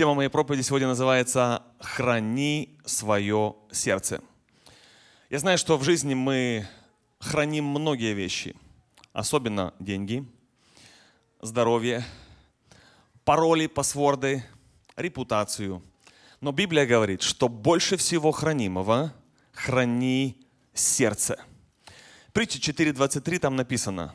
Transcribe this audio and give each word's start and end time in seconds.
Тема 0.00 0.14
моей 0.14 0.30
проповеди 0.30 0.62
сегодня 0.62 0.88
называется 0.88 1.62
«Храни 1.78 2.78
свое 2.86 3.54
сердце». 3.70 4.22
Я 5.28 5.38
знаю, 5.38 5.58
что 5.58 5.76
в 5.76 5.84
жизни 5.84 6.14
мы 6.14 6.66
храним 7.18 7.66
многие 7.66 8.14
вещи, 8.14 8.56
особенно 9.12 9.74
деньги, 9.78 10.24
здоровье, 11.42 12.02
пароли, 13.26 13.66
пасворды, 13.66 14.42
репутацию. 14.96 15.82
Но 16.40 16.52
Библия 16.52 16.86
говорит, 16.86 17.20
что 17.20 17.50
больше 17.50 17.98
всего 17.98 18.32
хранимого 18.32 19.12
храни 19.52 20.38
сердце. 20.72 21.38
Притча 22.32 22.58
4.23 22.58 23.38
там 23.38 23.54
написано, 23.54 24.14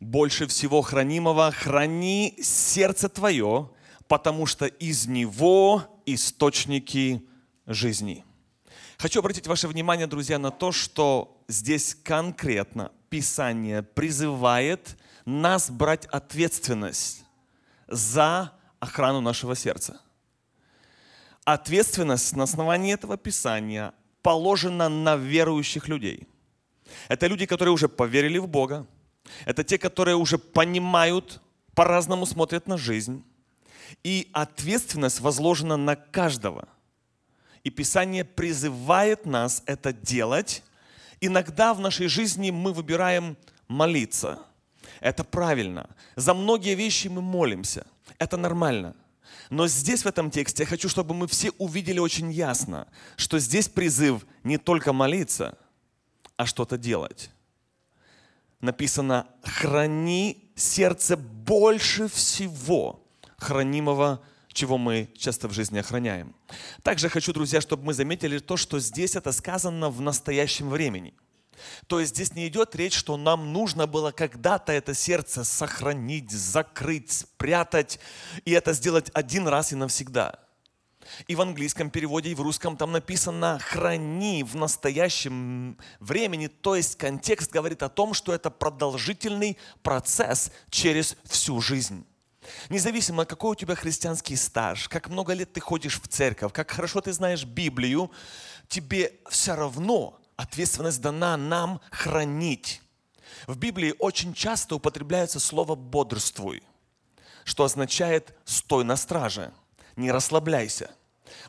больше 0.00 0.46
всего 0.46 0.82
хранимого 0.82 1.50
храни 1.50 2.36
сердце 2.42 3.08
твое, 3.08 3.70
потому 4.08 4.46
что 4.46 4.66
из 4.66 5.06
него 5.06 6.02
источники 6.06 7.22
жизни. 7.66 8.24
Хочу 8.96 9.20
обратить 9.20 9.46
ваше 9.46 9.68
внимание, 9.68 10.06
друзья, 10.06 10.38
на 10.38 10.50
то, 10.50 10.72
что 10.72 11.40
здесь 11.46 11.94
конкретно 11.94 12.90
Писание 13.10 13.82
призывает 13.82 14.98
нас 15.24 15.70
брать 15.70 16.06
ответственность 16.06 17.24
за 17.86 18.52
охрану 18.80 19.20
нашего 19.20 19.54
сердца. 19.54 20.00
Ответственность 21.44 22.34
на 22.34 22.44
основании 22.44 22.92
этого 22.92 23.16
Писания 23.16 23.94
положена 24.22 24.88
на 24.88 25.16
верующих 25.16 25.88
людей. 25.88 26.26
Это 27.08 27.26
люди, 27.26 27.46
которые 27.46 27.72
уже 27.72 27.88
поверили 27.88 28.38
в 28.38 28.48
Бога. 28.48 28.86
Это 29.44 29.62
те, 29.62 29.78
которые 29.78 30.16
уже 30.16 30.38
понимают, 30.38 31.40
по-разному 31.74 32.26
смотрят 32.26 32.66
на 32.66 32.76
жизнь. 32.76 33.24
И 34.04 34.28
ответственность 34.32 35.20
возложена 35.20 35.76
на 35.76 35.96
каждого. 35.96 36.68
И 37.64 37.70
Писание 37.70 38.24
призывает 38.24 39.26
нас 39.26 39.62
это 39.66 39.92
делать. 39.92 40.62
Иногда 41.20 41.74
в 41.74 41.80
нашей 41.80 42.08
жизни 42.08 42.50
мы 42.50 42.72
выбираем 42.72 43.36
молиться. 43.66 44.38
Это 45.00 45.24
правильно. 45.24 45.88
За 46.16 46.34
многие 46.34 46.74
вещи 46.74 47.08
мы 47.08 47.20
молимся. 47.20 47.86
Это 48.18 48.36
нормально. 48.36 48.94
Но 49.50 49.66
здесь, 49.66 50.02
в 50.02 50.06
этом 50.06 50.30
тексте, 50.30 50.64
я 50.64 50.66
хочу, 50.68 50.88
чтобы 50.88 51.14
мы 51.14 51.26
все 51.26 51.50
увидели 51.58 51.98
очень 51.98 52.30
ясно, 52.30 52.86
что 53.16 53.38
здесь 53.38 53.68
призыв 53.68 54.26
не 54.44 54.58
только 54.58 54.92
молиться, 54.92 55.56
а 56.36 56.46
что-то 56.46 56.76
делать. 56.76 57.30
Написано, 58.60 59.26
храни 59.42 60.50
сердце 60.54 61.16
больше 61.16 62.08
всего 62.08 63.07
хранимого, 63.38 64.22
чего 64.52 64.78
мы 64.78 65.08
часто 65.16 65.48
в 65.48 65.52
жизни 65.52 65.78
охраняем. 65.78 66.34
Также 66.82 67.08
хочу, 67.08 67.32
друзья, 67.32 67.60
чтобы 67.60 67.84
мы 67.84 67.94
заметили 67.94 68.38
то, 68.38 68.56
что 68.56 68.78
здесь 68.78 69.16
это 69.16 69.32
сказано 69.32 69.90
в 69.90 70.00
настоящем 70.00 70.68
времени– 70.68 71.14
то 71.86 72.00
есть 72.00 72.14
здесь 72.14 72.34
не 72.34 72.48
идет 72.48 72.74
речь, 72.76 72.94
что 72.94 73.16
нам 73.16 73.52
нужно 73.52 73.86
было 73.86 74.10
когда-то 74.10 74.72
это 74.72 74.94
сердце 74.94 75.44
сохранить, 75.44 76.30
закрыть, 76.30 77.12
спрятать, 77.12 77.98
и 78.44 78.52
это 78.52 78.72
сделать 78.72 79.10
один 79.14 79.48
раз 79.48 79.72
и 79.72 79.76
навсегда. 79.76 80.38
И 81.26 81.34
в 81.34 81.40
английском 81.40 81.90
переводе, 81.90 82.30
и 82.30 82.34
в 82.34 82.42
русском 82.42 82.76
там 82.76 82.92
написано 82.92 83.58
«храни 83.62 84.42
в 84.42 84.56
настоящем 84.56 85.78
времени», 86.00 86.48
то 86.48 86.76
есть 86.76 86.98
контекст 86.98 87.50
говорит 87.50 87.82
о 87.82 87.88
том, 87.88 88.12
что 88.12 88.34
это 88.34 88.50
продолжительный 88.50 89.56
процесс 89.82 90.52
через 90.68 91.16
всю 91.24 91.62
жизнь. 91.62 92.04
Независимо, 92.68 93.24
какой 93.24 93.52
у 93.52 93.54
тебя 93.54 93.74
христианский 93.74 94.36
стаж, 94.36 94.88
как 94.88 95.08
много 95.08 95.32
лет 95.32 95.52
ты 95.52 95.60
ходишь 95.60 96.00
в 96.00 96.08
церковь, 96.08 96.52
как 96.52 96.70
хорошо 96.70 97.00
ты 97.00 97.12
знаешь 97.12 97.44
Библию, 97.44 98.10
тебе 98.68 99.12
все 99.28 99.54
равно 99.54 100.20
ответственность 100.36 101.00
дана 101.00 101.36
нам 101.36 101.80
хранить. 101.90 102.82
В 103.46 103.56
Библии 103.56 103.94
очень 103.98 104.34
часто 104.34 104.76
употребляется 104.76 105.40
слово 105.40 105.74
«бодрствуй», 105.74 106.62
что 107.44 107.64
означает 107.64 108.36
«стой 108.44 108.84
на 108.84 108.96
страже», 108.96 109.52
«не 109.96 110.10
расслабляйся». 110.10 110.90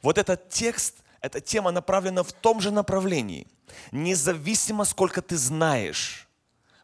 Вот 0.02 0.18
этот 0.18 0.50
текст, 0.50 0.98
эта 1.22 1.42
тема 1.42 1.72
направлена 1.72 2.24
в 2.24 2.32
том 2.32 2.62
же 2.62 2.72
направлении. 2.72 3.48
Независимо, 3.92 4.86
сколько 4.86 5.22
ты 5.22 5.38
знаешь, 5.38 6.29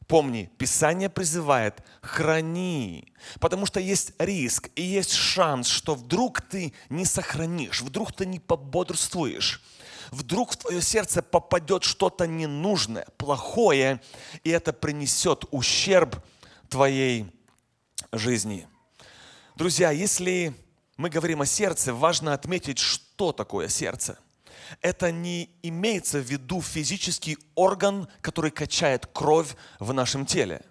Помни, 0.08 0.52
Писание 0.60 1.10
призывает, 1.10 1.82
храни, 2.02 3.12
потому 3.40 3.66
что 3.66 3.80
есть 3.80 4.14
риск 4.20 4.70
и 4.76 4.84
есть 4.84 5.12
шанс, 5.12 5.68
что 5.68 5.96
вдруг 5.96 6.42
ты 6.42 6.74
не 6.90 7.06
сохранишь, 7.06 7.82
вдруг 7.82 8.14
ты 8.14 8.28
не 8.28 8.40
пободрствуешь, 8.40 9.64
вдруг 10.12 10.52
в 10.52 10.58
твое 10.58 10.80
сердце 10.84 11.24
попадет 11.24 11.84
что-то 11.84 12.28
ненужное, 12.28 13.08
плохое, 13.18 14.00
и 14.44 14.52
это 14.52 14.74
принесет 14.74 15.46
ущерб 15.50 16.24
твоей 16.70 17.26
жизни. 18.12 18.68
Друзья, 19.56 19.90
если 19.90 20.54
мы 20.98 21.10
говорим 21.10 21.42
о 21.42 21.48
сердце, 21.48 21.96
важно 21.96 22.34
отметить, 22.34 22.78
что 22.78 23.32
такое 23.32 23.70
сердце. 23.70 24.20
Это 24.82 25.12
не 25.12 25.50
имеется 25.64 26.20
в 26.20 26.24
виду 26.24 26.62
физический 26.62 27.38
орган, 27.56 28.08
который 28.22 28.52
качает 28.52 29.06
кровь 29.08 29.56
в 29.80 29.94
нашем 29.94 30.26
теле. 30.26 30.62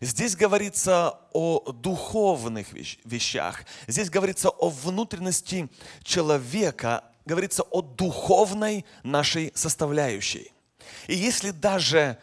Здесь 0.00 0.36
говорится 0.36 1.20
о 1.32 1.72
духовных 1.72 2.68
вещах. 2.72 3.64
Здесь 3.86 4.10
говорится 4.10 4.50
о 4.50 4.68
внутренности 4.68 5.68
человека, 6.02 7.04
говорится 7.24 7.62
о 7.62 7.82
духовной 7.82 8.84
нашей 9.02 9.52
составляющей. 9.54 10.52
И 11.06 11.14
если 11.14 11.50
даже 11.50 12.18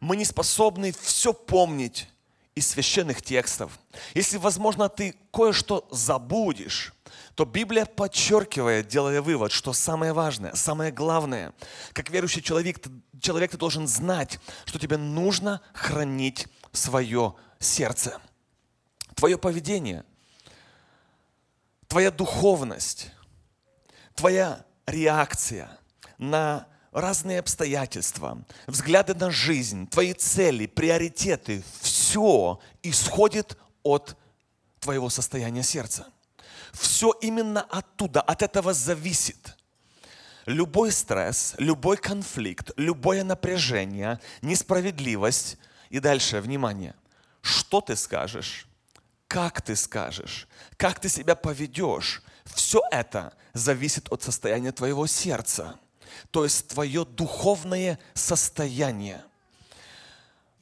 мы 0.00 0.16
не 0.16 0.24
способны 0.24 0.92
все 0.92 1.32
помнить 1.32 2.08
из 2.58 2.66
священных 2.68 3.22
текстов, 3.22 3.78
если, 4.14 4.36
возможно, 4.36 4.88
ты 4.88 5.14
кое-что 5.32 5.86
забудешь, 5.90 6.92
то 7.34 7.44
Библия 7.44 7.86
подчеркивает, 7.86 8.88
делая 8.88 9.22
вывод, 9.22 9.52
что 9.52 9.72
самое 9.72 10.12
важное, 10.12 10.54
самое 10.54 10.90
главное, 10.90 11.52
как 11.92 12.10
верующий 12.10 12.42
человек, 12.42 12.80
человек 13.20 13.52
ты 13.52 13.56
должен 13.56 13.86
знать, 13.86 14.40
что 14.64 14.78
тебе 14.78 14.96
нужно 14.96 15.60
хранить 15.72 16.48
свое 16.72 17.34
сердце. 17.60 18.20
Твое 19.14 19.38
поведение, 19.38 20.04
твоя 21.86 22.10
духовность, 22.10 23.12
твоя 24.14 24.64
реакция 24.86 25.70
на 26.18 26.66
разные 26.92 27.38
обстоятельства, 27.38 28.44
взгляды 28.66 29.14
на 29.14 29.30
жизнь, 29.30 29.86
твои 29.88 30.12
цели, 30.12 30.66
приоритеты, 30.66 31.62
все 31.80 31.97
исходит 32.82 33.56
от 33.82 34.16
твоего 34.80 35.10
состояния 35.10 35.62
сердца. 35.62 36.06
Все 36.72 37.12
именно 37.20 37.62
оттуда, 37.62 38.20
от 38.20 38.42
этого 38.42 38.72
зависит. 38.72 39.56
Любой 40.46 40.92
стресс, 40.92 41.54
любой 41.58 41.96
конфликт, 41.98 42.70
любое 42.76 43.22
напряжение, 43.22 44.18
несправедливость 44.40 45.58
и 45.90 46.00
дальше, 46.00 46.40
внимание, 46.40 46.94
что 47.42 47.80
ты 47.80 47.96
скажешь, 47.96 48.66
как 49.26 49.60
ты 49.60 49.76
скажешь, 49.76 50.48
как 50.78 51.00
ты 51.00 51.08
себя 51.10 51.34
поведешь, 51.34 52.22
все 52.46 52.80
это 52.90 53.34
зависит 53.52 54.10
от 54.10 54.22
состояния 54.22 54.72
твоего 54.72 55.06
сердца, 55.06 55.78
то 56.30 56.44
есть 56.44 56.68
твое 56.68 57.04
духовное 57.04 57.98
состояние. 58.14 59.22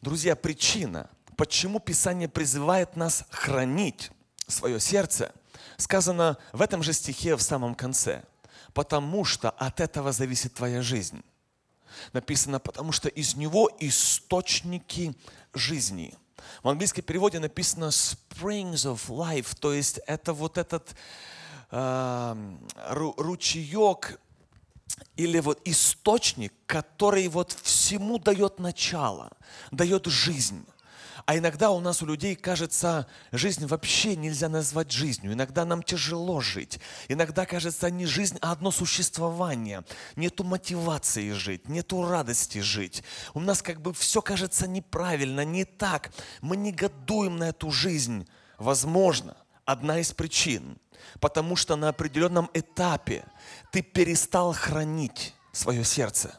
Друзья, 0.02 0.34
причина, 0.34 1.08
почему 1.36 1.80
Писание 1.80 2.28
призывает 2.28 2.96
нас 2.96 3.24
хранить 3.30 4.10
свое 4.46 4.80
сердце, 4.80 5.32
сказано 5.76 6.38
в 6.52 6.62
этом 6.62 6.82
же 6.82 6.92
стихе 6.92 7.36
в 7.36 7.42
самом 7.42 7.74
конце. 7.74 8.22
Потому 8.72 9.24
что 9.24 9.50
от 9.50 9.80
этого 9.80 10.12
зависит 10.12 10.54
твоя 10.54 10.82
жизнь. 10.82 11.22
Написано, 12.12 12.60
потому 12.60 12.92
что 12.92 13.08
из 13.08 13.36
него 13.36 13.70
источники 13.80 15.14
жизни– 15.54 16.14
в 16.62 16.68
английском 16.68 17.04
переводе 17.04 17.38
написано 17.38 17.86
springs 17.86 18.84
of 18.86 19.08
life, 19.08 19.56
то 19.58 19.72
есть 19.72 20.00
это 20.06 20.32
вот 20.32 20.58
этот 20.58 20.94
э, 21.70 22.56
ручеек 22.88 24.20
или 25.16 25.40
вот 25.40 25.60
источник, 25.64 26.52
который 26.66 27.28
вот 27.28 27.52
всему 27.62 28.18
дает 28.18 28.58
начало, 28.58 29.32
дает 29.70 30.06
жизнь. 30.06 30.64
А 31.26 31.36
иногда 31.36 31.72
у 31.72 31.80
нас, 31.80 32.02
у 32.02 32.06
людей, 32.06 32.36
кажется, 32.36 33.06
жизнь 33.32 33.66
вообще 33.66 34.14
нельзя 34.16 34.48
назвать 34.48 34.92
жизнью. 34.92 35.32
Иногда 35.32 35.64
нам 35.64 35.82
тяжело 35.82 36.40
жить. 36.40 36.78
Иногда, 37.08 37.44
кажется, 37.46 37.90
не 37.90 38.06
жизнь, 38.06 38.38
а 38.40 38.52
одно 38.52 38.70
существование. 38.70 39.84
Нету 40.14 40.44
мотивации 40.44 41.32
жить, 41.32 41.68
нету 41.68 42.04
радости 42.04 42.58
жить. 42.58 43.02
У 43.34 43.40
нас 43.40 43.60
как 43.60 43.82
бы 43.82 43.92
все 43.92 44.22
кажется 44.22 44.68
неправильно, 44.68 45.44
не 45.44 45.64
так. 45.64 46.12
Мы 46.40 46.56
негодуем 46.56 47.36
на 47.38 47.48
эту 47.48 47.72
жизнь. 47.72 48.28
Возможно, 48.58 49.36
одна 49.64 49.98
из 49.98 50.12
причин 50.12 50.78
потому 51.20 51.56
что 51.56 51.76
на 51.76 51.88
определенном 51.88 52.50
этапе 52.54 53.24
ты 53.70 53.82
перестал 53.82 54.52
хранить 54.52 55.34
свое 55.52 55.84
сердце. 55.84 56.38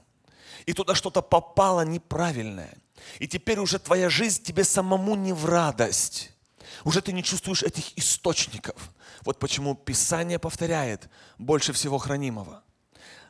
И 0.65 0.73
туда 0.73 0.95
что-то 0.95 1.21
попало 1.21 1.85
неправильное. 1.85 2.77
И 3.19 3.27
теперь 3.27 3.59
уже 3.59 3.79
твоя 3.79 4.09
жизнь 4.09 4.43
тебе 4.43 4.63
самому 4.63 5.15
не 5.15 5.33
в 5.33 5.45
радость. 5.45 6.31
Уже 6.83 7.01
ты 7.01 7.11
не 7.11 7.23
чувствуешь 7.23 7.63
этих 7.63 7.97
источников. 7.97 8.93
Вот 9.23 9.39
почему 9.39 9.75
Писание 9.75 10.39
повторяет 10.39 11.09
больше 11.37 11.73
всего 11.73 11.97
хранимого. 11.97 12.63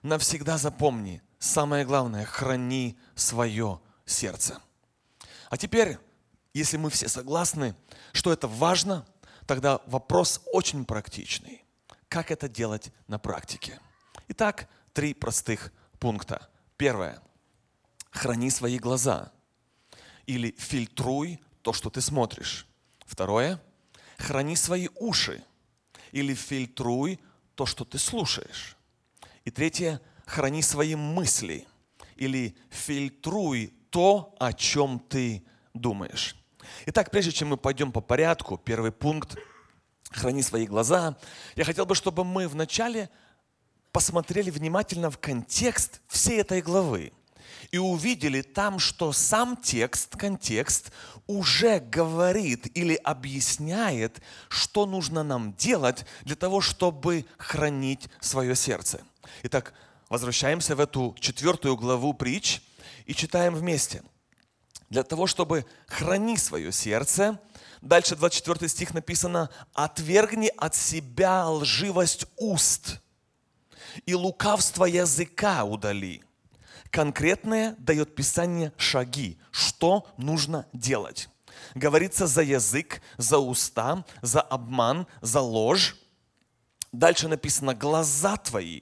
Навсегда 0.03 0.57
запомни, 0.57 1.21
самое 1.39 1.85
главное, 1.85 2.25
храни 2.25 2.97
свое 3.15 3.79
сердце. 4.06 4.62
А 5.50 5.57
теперь, 5.57 5.97
если 6.53 6.77
мы 6.77 6.89
все 6.89 7.07
согласны, 7.07 7.75
что 8.13 8.31
это 8.31 8.47
важно, 8.47 9.06
тогда 9.45 9.81
вопрос 9.85 10.41
очень 10.53 10.85
практичный. 10.85 11.63
Как 12.09 12.31
это 12.31 12.47
делать 12.47 12.91
на 13.07 13.19
практике? 13.19 13.80
Итак, 14.27 14.69
три 14.94 15.13
простых 15.13 15.71
пункта. 16.00 16.50
Первое. 16.77 17.21
Храни 18.12 18.50
свои 18.50 18.77
глаза 18.77 19.31
или 20.27 20.53
фильтруй 20.57 21.39
то, 21.63 21.74
что 21.74 21.89
ты 21.89 22.01
смотришь. 22.01 22.68
Второе. 23.06 23.59
Храни 24.18 24.56
свои 24.56 24.89
уши 24.95 25.44
или 26.12 26.35
фильтруй 26.35 27.19
то, 27.56 27.65
что 27.65 27.83
ты 27.83 27.97
слушаешь. 27.97 28.77
И 29.45 29.51
третье. 29.51 30.00
Храни 30.25 30.62
свои 30.62 30.94
мысли 30.94 31.65
или 32.18 32.56
фильтруй 32.69 33.74
то, 33.89 34.35
о 34.39 34.53
чем 34.53 35.00
ты 35.00 35.44
думаешь. 35.74 36.35
Итак, 36.85 37.09
прежде 37.12 37.31
чем 37.31 37.50
мы 37.50 37.57
пойдем 37.57 37.91
по 37.91 38.01
порядку, 38.01 38.57
первый 38.57 38.91
пункт– 38.91 39.38
храни 40.12 40.41
свои 40.41 40.65
глаза. 40.65 41.18
Я 41.56 41.63
хотел 41.63 41.85
бы, 41.85 41.95
чтобы 41.95 42.23
мы 42.23 42.47
вначале 42.47 43.09
посмотрели 43.91 44.50
внимательно 44.50 45.09
в 45.09 45.18
контекст 45.18 46.01
всей 46.07 46.41
этой 46.41 46.62
главы 46.62 47.13
и 47.71 47.77
увидели 47.77 48.41
там, 48.41 48.79
что 48.79 49.11
сам 49.13 49.57
текст, 49.57 50.15
контекст 50.15 50.91
уже 51.27 51.79
говорит 51.79 52.67
или 52.77 52.95
объясняет, 52.95 54.21
что 54.47 54.85
нужно 54.85 55.23
нам 55.23 55.53
делать 55.53 56.05
для 56.23 56.35
того, 56.35 56.61
чтобы 56.61 57.25
хранить 57.38 58.07
свое 58.21 58.55
сердце. 58.55 59.01
Итак, 59.44 59.73
возвращаемся 60.09 60.75
в 60.75 60.79
эту 60.79 61.15
четвертую 61.19 61.75
главу 61.75 62.13
притч 62.13 62.61
и 63.05 63.13
читаем 63.13 63.53
вместе. 63.55 64.03
Для 64.89 65.03
того, 65.03 65.27
чтобы 65.27 65.65
храни 65.88 66.38
свое 66.38 66.71
сердце, 66.71 67.39
дальше 67.81 68.15
24 68.15 68.69
стих 68.69 68.94
написано, 68.94 69.49
«Отвергни 69.73 70.49
от 70.55 70.75
себя 70.75 71.49
лживость 71.49 72.25
уст 72.38 73.01
и 74.05 74.15
лукавство 74.15 74.85
языка 74.85 75.65
удали». 75.65 76.23
Конкретное 76.97 77.75
дает 77.77 78.15
Писание 78.15 78.73
шаги, 78.75 79.38
что 79.51 80.07
нужно 80.17 80.65
делать. 80.73 81.29
Говорится 81.75 82.25
за 82.25 82.41
язык, 82.41 83.03
за 83.17 83.38
уста, 83.38 84.03
за 84.23 84.41
обман, 84.41 85.05
за 85.21 85.41
ложь. 85.41 85.95
Дальше 86.91 87.27
написано 87.27 87.75
«глаза 87.75 88.38
твои 88.38 88.81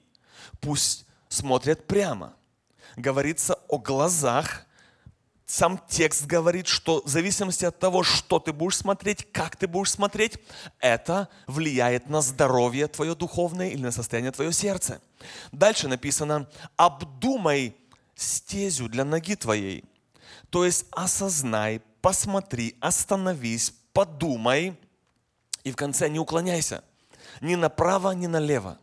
пусть 0.62 1.06
смотрят 1.28 1.88
прямо». 1.88 2.36
Говорится 2.96 3.60
о 3.68 3.80
глазах, 3.80 4.66
сам 5.46 5.78
текст 5.90 6.26
говорит, 6.26 6.68
что 6.68 7.02
в 7.04 7.10
зависимости 7.10 7.66
от 7.66 7.78
того, 7.80 8.02
что 8.04 8.40
ты 8.40 8.54
будешь 8.54 8.78
смотреть, 8.78 9.30
как 9.34 9.58
ты 9.58 9.68
будешь 9.68 9.92
смотреть, 9.92 10.40
это 10.80 11.28
влияет 11.48 12.10
на 12.10 12.22
здоровье 12.22 12.88
твое 12.88 13.14
духовное 13.14 13.72
или 13.72 13.82
на 13.82 13.92
состояние 13.92 14.32
твоего 14.32 14.54
сердца. 14.54 15.02
Дальше 15.52 15.90
написано, 15.90 16.48
обдумай 16.78 17.76
стезю 18.16 18.88
для 18.88 19.06
ноги 19.06 19.36
твоей. 19.36 19.84
То 20.50 20.66
есть 20.66 20.86
осознай, 20.92 21.82
посмотри, 22.02 22.78
остановись, 22.80 23.74
подумай 23.94 24.78
и 25.64 25.72
в 25.72 25.76
конце 25.76 26.10
не 26.10 26.20
уклоняйся. 26.20 26.84
Ни 27.42 27.56
направо, 27.56 28.12
ни 28.12 28.28
налево. 28.28 28.80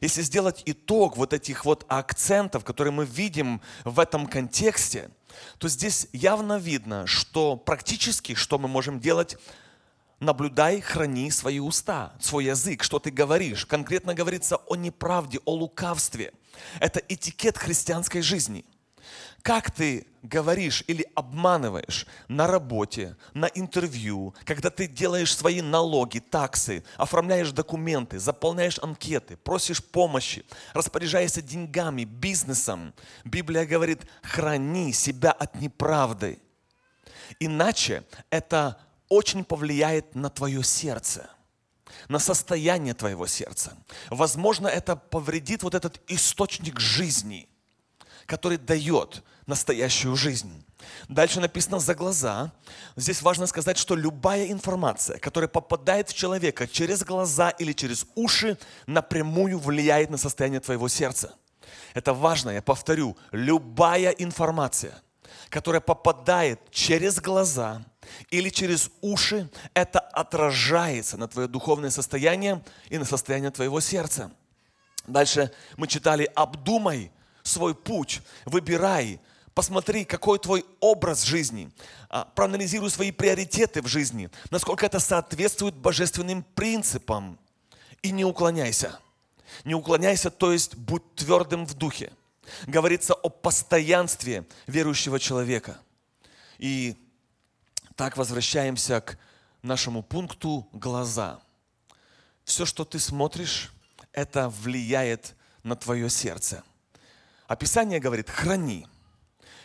Если 0.00 0.22
сделать 0.22 0.62
итог 0.66 1.16
вот 1.16 1.32
этих 1.32 1.64
вот 1.64 1.84
акцентов, 1.88 2.64
которые 2.64 2.92
мы 2.92 3.04
видим 3.04 3.60
в 3.84 3.98
этом 3.98 4.26
контексте, 4.26 5.10
то 5.58 5.68
здесь 5.68 6.08
явно 6.12 6.58
видно, 6.58 7.06
что 7.06 7.56
практически, 7.56 8.34
что 8.34 8.58
мы 8.58 8.68
можем 8.68 9.00
делать, 9.00 9.36
наблюдай, 10.20 10.80
храни 10.80 11.30
свои 11.30 11.58
уста, 11.58 12.14
свой 12.20 12.46
язык, 12.46 12.82
что 12.82 12.98
ты 12.98 13.10
говоришь. 13.10 13.66
Конкретно 13.66 14.14
говорится 14.14 14.56
о 14.56 14.76
неправде, 14.76 15.40
о 15.44 15.54
лукавстве. 15.54 16.32
Это 16.80 17.00
этикет 17.08 17.58
христианской 17.58 18.22
жизни. 18.22 18.64
Как 19.42 19.72
ты 19.72 20.06
говоришь 20.22 20.84
или 20.86 21.04
обманываешь 21.16 22.06
на 22.28 22.46
работе, 22.46 23.16
на 23.34 23.46
интервью, 23.46 24.34
когда 24.44 24.70
ты 24.70 24.86
делаешь 24.86 25.36
свои 25.36 25.60
налоги, 25.60 26.20
таксы, 26.20 26.84
оформляешь 26.96 27.50
документы, 27.50 28.20
заполняешь 28.20 28.78
анкеты, 28.78 29.36
просишь 29.36 29.82
помощи, 29.82 30.44
распоряжаешься 30.74 31.42
деньгами, 31.42 32.04
бизнесом. 32.04 32.94
Библия 33.24 33.66
говорит, 33.66 34.02
храни 34.22 34.92
себя 34.92 35.32
от 35.32 35.60
неправды. 35.60 36.38
Иначе 37.40 38.04
это 38.30 38.80
очень 39.08 39.44
повлияет 39.44 40.14
на 40.14 40.30
твое 40.30 40.62
сердце 40.62 41.28
на 42.08 42.18
состояние 42.18 42.94
твоего 42.94 43.26
сердца. 43.26 43.76
Возможно, 44.10 44.68
это 44.68 44.96
повредит 44.96 45.62
вот 45.62 45.74
этот 45.74 46.00
источник 46.08 46.80
жизни, 46.80 47.48
который 48.26 48.58
дает 48.58 49.22
настоящую 49.46 50.16
жизнь. 50.16 50.64
Дальше 51.08 51.40
написано 51.40 51.78
«за 51.78 51.94
глаза». 51.94 52.52
Здесь 52.96 53.22
важно 53.22 53.46
сказать, 53.46 53.78
что 53.78 53.94
любая 53.94 54.50
информация, 54.50 55.18
которая 55.18 55.48
попадает 55.48 56.08
в 56.10 56.14
человека 56.14 56.66
через 56.66 57.04
глаза 57.04 57.50
или 57.50 57.72
через 57.72 58.06
уши, 58.14 58.58
напрямую 58.86 59.58
влияет 59.58 60.10
на 60.10 60.16
состояние 60.16 60.60
твоего 60.60 60.88
сердца. 60.88 61.34
Это 61.94 62.14
важно, 62.14 62.50
я 62.50 62.62
повторю, 62.62 63.16
любая 63.32 64.10
информация, 64.10 64.94
которая 65.48 65.80
попадает 65.80 66.60
через 66.70 67.20
глаза 67.20 67.84
или 68.30 68.48
через 68.48 68.90
уши, 69.00 69.48
это 69.74 70.01
отражается 70.12 71.16
на 71.16 71.28
твое 71.28 71.48
духовное 71.48 71.90
состояние 71.90 72.62
и 72.88 72.98
на 72.98 73.04
состояние 73.04 73.50
твоего 73.50 73.80
сердца. 73.80 74.30
Дальше 75.06 75.52
мы 75.76 75.88
читали 75.88 76.30
«обдумай 76.34 77.10
свой 77.42 77.74
путь, 77.74 78.22
выбирай 78.44 79.20
Посмотри, 79.54 80.04
какой 80.06 80.38
твой 80.38 80.64
образ 80.80 81.24
жизни. 81.24 81.70
А, 82.08 82.24
проанализируй 82.24 82.90
свои 82.90 83.10
приоритеты 83.10 83.82
в 83.82 83.86
жизни. 83.86 84.30
Насколько 84.50 84.86
это 84.86 84.98
соответствует 84.98 85.74
божественным 85.74 86.42
принципам. 86.42 87.38
И 88.00 88.10
не 88.10 88.24
уклоняйся. 88.24 88.98
Не 89.64 89.74
уклоняйся, 89.74 90.30
то 90.30 90.52
есть 90.52 90.74
будь 90.74 91.14
твердым 91.14 91.66
в 91.66 91.74
духе. 91.74 92.12
Говорится 92.66 93.12
о 93.12 93.28
постоянстве 93.28 94.46
верующего 94.66 95.20
человека. 95.20 95.78
И 96.58 96.96
так 97.94 98.16
возвращаемся 98.16 99.02
к 99.02 99.18
нашему 99.62 100.02
пункту 100.02 100.68
глаза. 100.72 101.40
Все, 102.44 102.66
что 102.66 102.84
ты 102.84 102.98
смотришь, 102.98 103.72
это 104.12 104.48
влияет 104.48 105.34
на 105.62 105.76
твое 105.76 106.10
сердце. 106.10 106.62
Описание 107.46 108.00
говорит, 108.00 108.28
храни– 108.28 108.86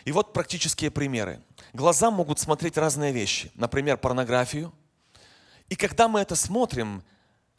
и 0.08 0.12
вот 0.12 0.32
практические 0.32 0.90
примеры. 0.90 1.38
Глаза 1.74 2.10
могут 2.10 2.38
смотреть 2.38 2.78
разные 2.78 3.12
вещи, 3.12 3.52
например, 3.54 3.98
порнографию. 3.98 4.72
И 5.68 5.76
когда 5.76 6.08
мы 6.08 6.20
это 6.20 6.34
смотрим, 6.34 7.02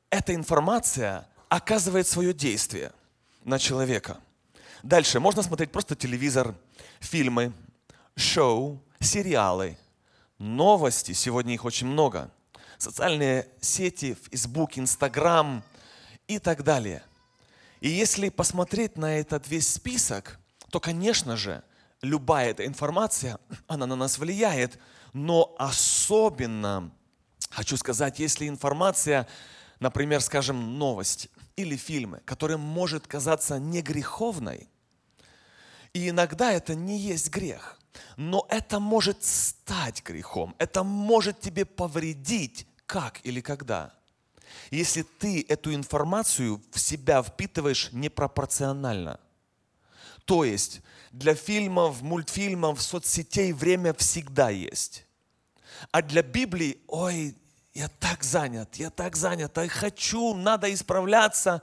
эта 0.10 0.34
информация 0.34 1.28
оказывает 1.48 2.08
свое 2.08 2.34
действие 2.34 2.92
на 3.44 3.60
человека. 3.60 4.18
Дальше 4.82 5.20
можно 5.20 5.44
смотреть 5.44 5.72
просто 5.72 5.96
телевизор, 5.96 6.56
фильмы, 7.00 7.54
шоу, 8.16 8.82
сериалы, 9.00 9.78
новости, 10.40 11.12
сегодня 11.12 11.54
их 11.54 11.66
очень 11.66 11.88
много, 11.88 12.32
социальные 12.78 13.48
сети, 13.62 14.18
Facebook, 14.32 14.78
Instagram 14.78 15.64
и 16.28 16.40
так 16.40 16.64
далее. 16.64 17.04
И 17.82 17.90
если 17.90 18.30
посмотреть 18.30 18.98
на 18.98 19.20
этот 19.20 19.48
весь 19.48 19.68
список, 19.72 20.40
то, 20.70 20.80
конечно 20.80 21.38
же, 21.38 21.64
любая 22.02 22.52
эта 22.52 22.66
информация, 22.66 23.40
она 23.68 23.86
на 23.86 23.96
нас 23.96 24.18
влияет, 24.18 24.80
но 25.14 25.56
особенно, 25.58 26.92
хочу 27.50 27.78
сказать, 27.78 28.20
если 28.20 28.48
информация, 28.48 29.28
например, 29.80 30.22
скажем, 30.22 30.78
новости 30.78 31.30
или 31.56 31.76
фильмы, 31.76 32.22
которая 32.26 32.58
может 32.58 33.08
казаться 33.08 33.60
не 33.60 33.82
греховной, 33.82 34.70
и 35.94 36.10
иногда 36.10 36.52
это 36.52 36.76
не 36.76 36.98
есть 36.98 37.30
грех, 37.30 37.79
но 38.18 38.46
это 38.50 38.80
может 38.80 39.24
стать 39.24 40.04
грехом, 40.04 40.56
это 40.58 40.84
может 40.84 41.40
тебе 41.40 41.66
повредить, 41.66 42.68
как 42.86 43.20
или 43.24 43.42
когда. 43.42 43.94
если 44.72 45.04
ты 45.04 45.46
эту 45.48 45.74
информацию 45.74 46.62
в 46.72 46.80
себя 46.80 47.24
впитываешь 47.24 47.90
непропорционально. 47.92 49.20
То 50.26 50.44
есть 50.44 50.82
для 51.12 51.34
фильмов, 51.34 52.02
мультфильмов, 52.02 52.82
соцсетей 52.82 53.52
время 53.52 53.94
всегда 53.94 54.50
есть. 54.50 55.06
А 55.92 56.02
для 56.02 56.22
Библии, 56.22 56.78
ой, 56.88 57.36
я 57.74 57.88
так 57.88 58.24
занят, 58.24 58.76
я 58.76 58.90
так 58.90 59.16
занят, 59.16 59.58
я 59.58 59.68
хочу, 59.70 60.34
надо 60.36 60.72
исправляться. 60.74 61.62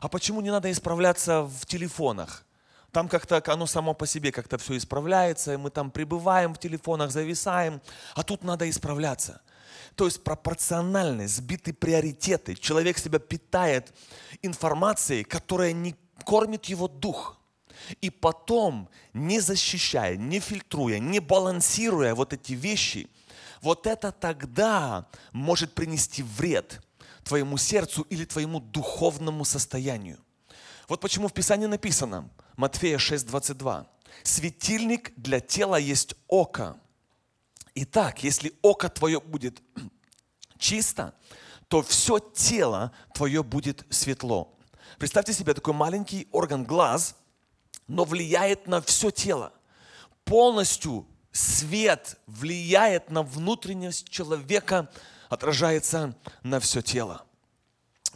А 0.00 0.08
почему 0.08 0.40
не 0.40 0.50
надо 0.50 0.70
исправляться 0.70 1.42
в 1.42 1.66
телефонах? 1.66 2.44
Там 2.92 3.08
как-то 3.08 3.42
оно 3.52 3.66
само 3.66 3.94
по 3.94 4.06
себе 4.06 4.32
как-то 4.32 4.56
все 4.58 4.76
исправляется, 4.76 5.52
и 5.52 5.56
мы 5.56 5.70
там 5.70 5.90
пребываем 5.90 6.54
в 6.54 6.58
телефонах, 6.58 7.10
зависаем, 7.10 7.80
а 8.14 8.22
тут 8.22 8.42
надо 8.42 8.68
исправляться. 8.68 9.42
То 9.94 10.06
есть 10.06 10.22
пропорциональность, 10.24 11.36
сбиты 11.36 11.72
приоритеты. 11.72 12.54
Человек 12.54 12.98
себя 12.98 13.18
питает 13.18 13.92
информацией, 14.42 15.24
которая 15.24 15.72
не 15.72 15.96
кормит 16.24 16.66
его 16.66 16.88
дух. 16.88 17.36
И 18.00 18.10
потом, 18.10 18.88
не 19.12 19.40
защищая, 19.40 20.16
не 20.16 20.40
фильтруя, 20.40 20.98
не 20.98 21.20
балансируя 21.20 22.14
вот 22.14 22.32
эти 22.32 22.52
вещи, 22.54 23.08
вот 23.60 23.86
это 23.86 24.12
тогда 24.12 25.06
может 25.32 25.74
принести 25.74 26.22
вред 26.22 26.80
твоему 27.24 27.56
сердцу 27.56 28.02
или 28.02 28.24
твоему 28.24 28.60
духовному 28.60 29.44
состоянию. 29.44 30.18
Вот 30.88 31.00
почему 31.00 31.28
в 31.28 31.32
Писании 31.32 31.66
написано, 31.66 32.28
Матфея 32.58 32.98
6:22, 32.98 33.86
светильник 34.24 35.12
для 35.16 35.38
тела 35.38 35.76
есть 35.76 36.16
око. 36.26 36.76
Итак, 37.76 38.24
если 38.24 38.52
око 38.62 38.88
твое 38.88 39.20
будет 39.20 39.62
чисто, 40.58 41.14
то 41.68 41.82
все 41.82 42.18
тело 42.18 42.90
твое 43.14 43.44
будет 43.44 43.86
светло. 43.90 44.58
Представьте 44.98 45.32
себе 45.32 45.54
такой 45.54 45.72
маленький 45.72 46.26
орган 46.32 46.64
глаз, 46.64 47.14
но 47.86 48.02
влияет 48.02 48.66
на 48.66 48.80
все 48.80 49.12
тело. 49.12 49.52
Полностью 50.24 51.06
свет 51.30 52.18
влияет 52.26 53.08
на 53.08 53.22
внутренность 53.22 54.08
человека, 54.08 54.90
отражается 55.28 56.16
на 56.42 56.58
все 56.58 56.82
тело. 56.82 57.24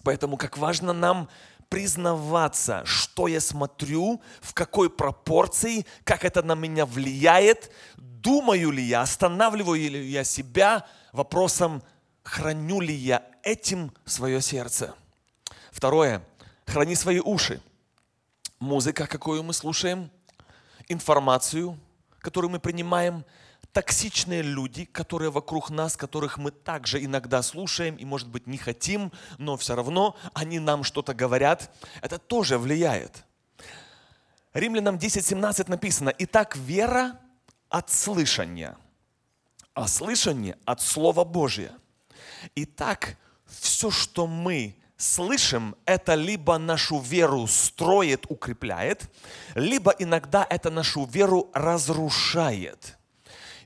Поэтому 0.03 0.37
как 0.37 0.59
важно 0.59 0.93
нам 0.93 1.29
признаваться, 1.73 2.83
что 2.85 3.29
я 3.29 3.41
смотрю, 3.41 4.21
в 4.43 4.53
какой 4.53 4.91
пропорции, 4.91 5.87
как 6.05 6.23
это 6.23 6.43
на 6.43 6.55
меня 6.55 6.85
влияет, 6.85 7.73
думаю 7.97 8.73
ли 8.73 8.83
я, 8.83 9.01
останавливаю 9.01 9.91
ли 9.91 10.07
я 10.07 10.23
себя 10.23 10.87
вопросом, 11.15 11.83
храню 12.25 12.83
ли 12.83 12.93
я 12.95 13.23
этим 13.43 13.91
свое 14.05 14.43
сердце. 14.43 14.95
Второе. 15.71 16.23
Храни 16.67 16.95
свои 16.95 17.21
уши. 17.21 17.63
Музыка, 18.61 19.07
какую 19.07 19.43
мы 19.43 19.55
слушаем, 19.55 20.11
информацию, 20.89 21.79
которую 22.19 22.51
мы 22.51 22.61
принимаем, 22.61 23.25
токсичные 23.73 24.43
люди, 24.43 24.85
которые 24.85 25.31
вокруг 25.31 25.71
нас, 25.71 25.97
которых 25.97 26.39
мы 26.39 26.51
также 26.51 27.03
иногда 27.03 27.43
слушаем 27.43 27.97
и, 27.97 28.05
может 28.05 28.29
быть, 28.29 28.47
не 28.47 28.59
хотим, 28.59 29.13
но 29.39 29.57
все 29.57 29.75
равно 29.75 30.17
они 30.35 30.59
нам 30.59 30.85
что-то 30.85 31.15
говорят, 31.15 31.75
это 32.01 32.19
тоже 32.19 32.59
влияет. 32.59 33.25
Римлянам 34.53 34.97
10.17 34.97 35.71
написано, 35.71 36.13
«Итак, 36.19 36.57
вера 36.57 37.19
от 37.71 37.91
слышания, 37.91 38.77
а 39.75 39.89
слышание 39.89 40.59
от 40.67 40.83
Слова 40.83 41.25
Божия. 41.25 41.73
Итак, 42.55 43.17
все, 43.47 43.91
что 43.91 44.27
мы 44.27 44.77
слышим, 44.99 45.75
это 45.87 46.15
либо 46.15 46.59
нашу 46.59 47.01
веру 47.01 47.47
строит, 47.47 48.27
укрепляет, 48.29 49.11
либо 49.55 49.95
иногда 49.99 50.47
это 50.49 50.71
нашу 50.71 51.07
веру 51.07 51.51
разрушает. 51.55 52.99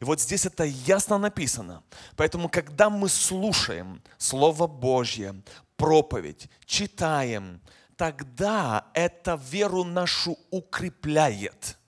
И 0.01 0.05
вот 0.05 0.21
здесь 0.21 0.47
это 0.47 0.65
ясно 0.65 1.19
написано. 1.19 1.83
Поэтому, 2.17 2.49
когда 2.49 2.91
мы 2.91 3.09
слушаем 3.09 4.03
Слово 4.19 4.67
Божье, 4.67 5.35
проповедь, 5.77 6.49
читаем, 6.65 7.61
тогда 7.97 8.87
это 8.95 9.41
веру 9.51 9.85
нашу 9.85 10.39
укрепляет. 10.51 11.79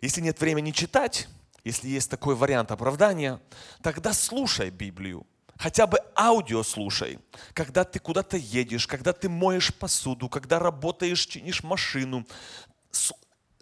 Если 0.00 0.20
нет 0.20 0.40
времени 0.40 0.72
читать, 0.72 1.28
если 1.64 1.88
есть 1.88 2.10
такой 2.10 2.34
вариант 2.34 2.72
оправдания, 2.72 3.40
тогда 3.82 4.12
слушай 4.12 4.70
Библию. 4.70 5.26
Хотя 5.56 5.86
бы 5.86 5.98
аудио 6.16 6.64
слушай, 6.64 7.20
когда 7.52 7.84
ты 7.84 8.00
куда-то 8.00 8.36
едешь, 8.36 8.88
когда 8.88 9.12
ты 9.12 9.28
моешь 9.28 9.72
посуду, 9.72 10.28
когда 10.28 10.58
работаешь, 10.58 11.24
чинишь 11.26 11.62
машину. 11.62 12.26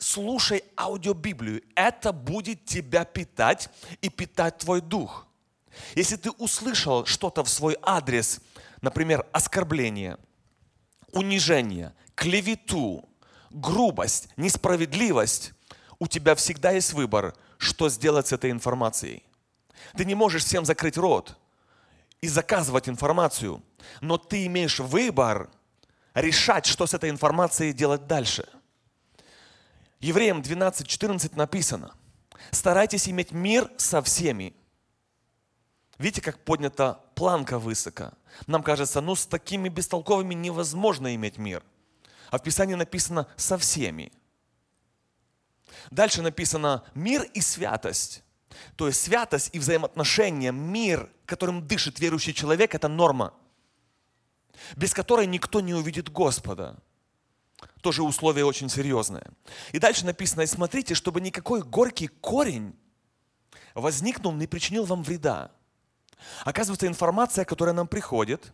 Слушай 0.00 0.64
аудиобиблию. 0.78 1.62
Это 1.74 2.10
будет 2.12 2.64
тебя 2.64 3.04
питать 3.04 3.68
и 4.00 4.08
питать 4.08 4.56
твой 4.56 4.80
дух. 4.80 5.26
Если 5.94 6.16
ты 6.16 6.30
услышал 6.30 7.04
что-то 7.04 7.44
в 7.44 7.50
свой 7.50 7.76
адрес, 7.82 8.40
например, 8.80 9.26
оскорбление, 9.30 10.16
унижение, 11.12 11.94
клевету, 12.14 13.04
грубость, 13.50 14.30
несправедливость, 14.38 15.52
у 15.98 16.06
тебя 16.06 16.34
всегда 16.34 16.70
есть 16.70 16.94
выбор, 16.94 17.36
что 17.58 17.90
сделать 17.90 18.28
с 18.28 18.32
этой 18.32 18.50
информацией. 18.50 19.22
Ты 19.98 20.06
не 20.06 20.14
можешь 20.14 20.44
всем 20.44 20.64
закрыть 20.64 20.96
рот 20.96 21.36
и 22.22 22.28
заказывать 22.28 22.88
информацию, 22.88 23.62
но 24.00 24.16
ты 24.16 24.46
имеешь 24.46 24.80
выбор 24.80 25.50
решать, 26.14 26.64
что 26.64 26.86
с 26.86 26.94
этой 26.94 27.10
информацией 27.10 27.74
делать 27.74 28.06
дальше. 28.06 28.48
Евреям 30.00 30.40
12.14 30.40 31.36
написано, 31.36 31.94
старайтесь 32.50 33.08
иметь 33.08 33.32
мир 33.32 33.70
со 33.76 34.02
всеми. 34.02 34.54
Видите, 35.98 36.22
как 36.22 36.42
поднята 36.42 37.00
планка 37.14 37.58
высоко. 37.58 38.12
Нам 38.46 38.62
кажется, 38.62 39.02
ну 39.02 39.14
с 39.14 39.26
такими 39.26 39.68
бестолковыми 39.68 40.32
невозможно 40.32 41.14
иметь 41.14 41.36
мир. 41.36 41.62
А 42.30 42.38
в 42.38 42.42
Писании 42.42 42.74
написано 42.74 43.26
со 43.36 43.58
всеми. 43.58 44.10
Дальше 45.90 46.22
написано 46.22 46.84
мир 46.94 47.22
и 47.34 47.42
святость. 47.42 48.22
То 48.76 48.86
есть 48.86 49.02
святость 49.02 49.50
и 49.52 49.58
взаимоотношения, 49.58 50.50
мир, 50.50 51.10
которым 51.26 51.66
дышит 51.66 52.00
верующий 52.00 52.32
человек, 52.32 52.74
это 52.74 52.88
норма, 52.88 53.34
без 54.76 54.94
которой 54.94 55.26
никто 55.26 55.60
не 55.60 55.74
увидит 55.74 56.10
Господа. 56.10 56.78
Тоже 57.80 58.02
условие 58.02 58.44
очень 58.44 58.68
серьезное. 58.68 59.26
И 59.72 59.78
дальше 59.78 60.04
написано, 60.04 60.42
и 60.42 60.46
смотрите, 60.46 60.94
чтобы 60.94 61.20
никакой 61.20 61.62
горький 61.62 62.08
корень 62.08 62.74
возникнул, 63.74 64.32
не 64.32 64.46
причинил 64.46 64.84
вам 64.84 65.02
вреда. 65.02 65.50
Оказывается, 66.44 66.86
информация, 66.86 67.44
которая 67.44 67.74
нам 67.74 67.88
приходит, 67.88 68.52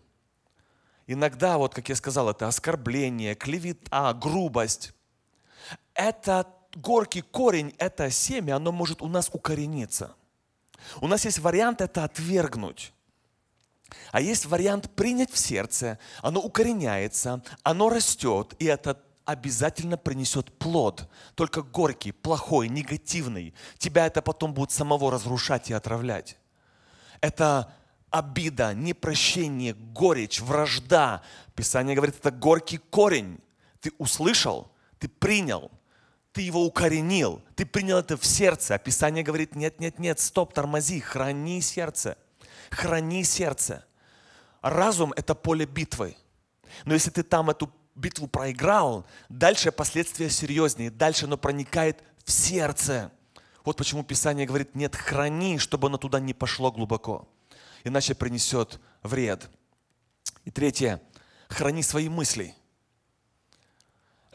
иногда, 1.06 1.58
вот 1.58 1.74
как 1.74 1.88
я 1.88 1.96
сказал, 1.96 2.30
это 2.30 2.46
оскорбление, 2.46 3.34
клевета, 3.34 4.12
грубость, 4.14 4.92
это 5.94 6.46
горький 6.74 7.22
корень, 7.22 7.74
это 7.78 8.10
семя, 8.10 8.56
оно 8.56 8.70
может 8.70 9.02
у 9.02 9.08
нас 9.08 9.30
укорениться. 9.32 10.14
У 11.00 11.08
нас 11.08 11.24
есть 11.24 11.38
вариант 11.38 11.80
это 11.80 12.04
отвергнуть. 12.04 12.92
А 14.12 14.20
есть 14.20 14.46
вариант 14.46 14.90
принять 14.90 15.30
в 15.30 15.38
сердце, 15.38 15.98
оно 16.22 16.40
укореняется, 16.40 17.42
оно 17.62 17.88
растет, 17.88 18.54
и 18.58 18.64
это 18.64 19.00
обязательно 19.24 19.96
принесет 19.96 20.56
плод. 20.58 21.08
Только 21.34 21.62
горький, 21.62 22.12
плохой, 22.12 22.68
негативный. 22.68 23.54
Тебя 23.78 24.06
это 24.06 24.22
потом 24.22 24.54
будет 24.54 24.70
самого 24.70 25.10
разрушать 25.10 25.70
и 25.70 25.74
отравлять. 25.74 26.38
Это 27.20 27.74
обида, 28.10 28.72
непрощение, 28.74 29.74
горечь, 29.74 30.40
вражда. 30.40 31.22
Писание 31.54 31.96
говорит, 31.96 32.16
это 32.18 32.30
горький 32.30 32.78
корень. 32.78 33.40
Ты 33.80 33.92
услышал, 33.98 34.70
ты 34.98 35.08
принял, 35.08 35.70
ты 36.32 36.42
его 36.42 36.64
укоренил, 36.64 37.42
ты 37.56 37.66
принял 37.66 37.98
это 37.98 38.16
в 38.16 38.24
сердце. 38.24 38.74
А 38.76 38.78
Писание 38.78 39.24
говорит, 39.24 39.56
нет, 39.56 39.80
нет, 39.80 39.98
нет, 39.98 40.20
стоп, 40.20 40.54
тормози, 40.54 41.00
храни 41.00 41.60
сердце, 41.60 42.16
храни 42.70 43.24
сердце. 43.24 43.84
Разум– 44.62 45.12
это 45.16 45.34
поле 45.34 45.66
битвы. 45.66 46.16
Но 46.84 46.94
если 46.94 47.10
ты 47.10 47.22
там 47.22 47.50
эту 47.50 47.72
битву 47.94 48.26
проиграл, 48.26 49.06
дальше 49.28 49.72
последствия 49.72 50.28
серьезнее, 50.28 50.90
дальше 50.90 51.26
оно 51.26 51.36
проникает 51.38 52.02
в 52.24 52.30
сердце. 52.30 53.10
Вот 53.64 53.76
почему 53.76 54.04
Писание 54.04 54.46
говорит, 54.46 54.74
нет, 54.74 54.94
храни, 54.94 55.58
чтобы 55.58 55.88
оно 55.88 55.98
туда 55.98 56.20
не 56.20 56.34
пошло 56.34 56.70
глубоко, 56.70 57.28
иначе 57.84 58.14
принесет 58.14 58.80
вред. 59.02 59.48
И 60.44 60.50
третье, 60.50 61.00
храни 61.48 61.82
свои 61.82 62.08
мысли– 62.08 62.54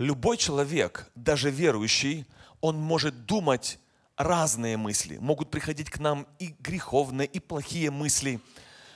любой 0.01 0.38
человек, 0.38 1.09
даже 1.15 1.50
верующий, 1.50 2.25
он 2.59 2.77
может 2.77 3.25
думать 3.25 3.79
разные 4.23 4.77
мысли. 4.77 5.17
Могут 5.17 5.51
приходить 5.51 5.89
к 5.89 5.99
нам 5.99 6.27
и 6.39 6.55
греховные, 6.59 7.27
и 7.27 7.39
плохие 7.39 7.91
мысли. 7.91 8.39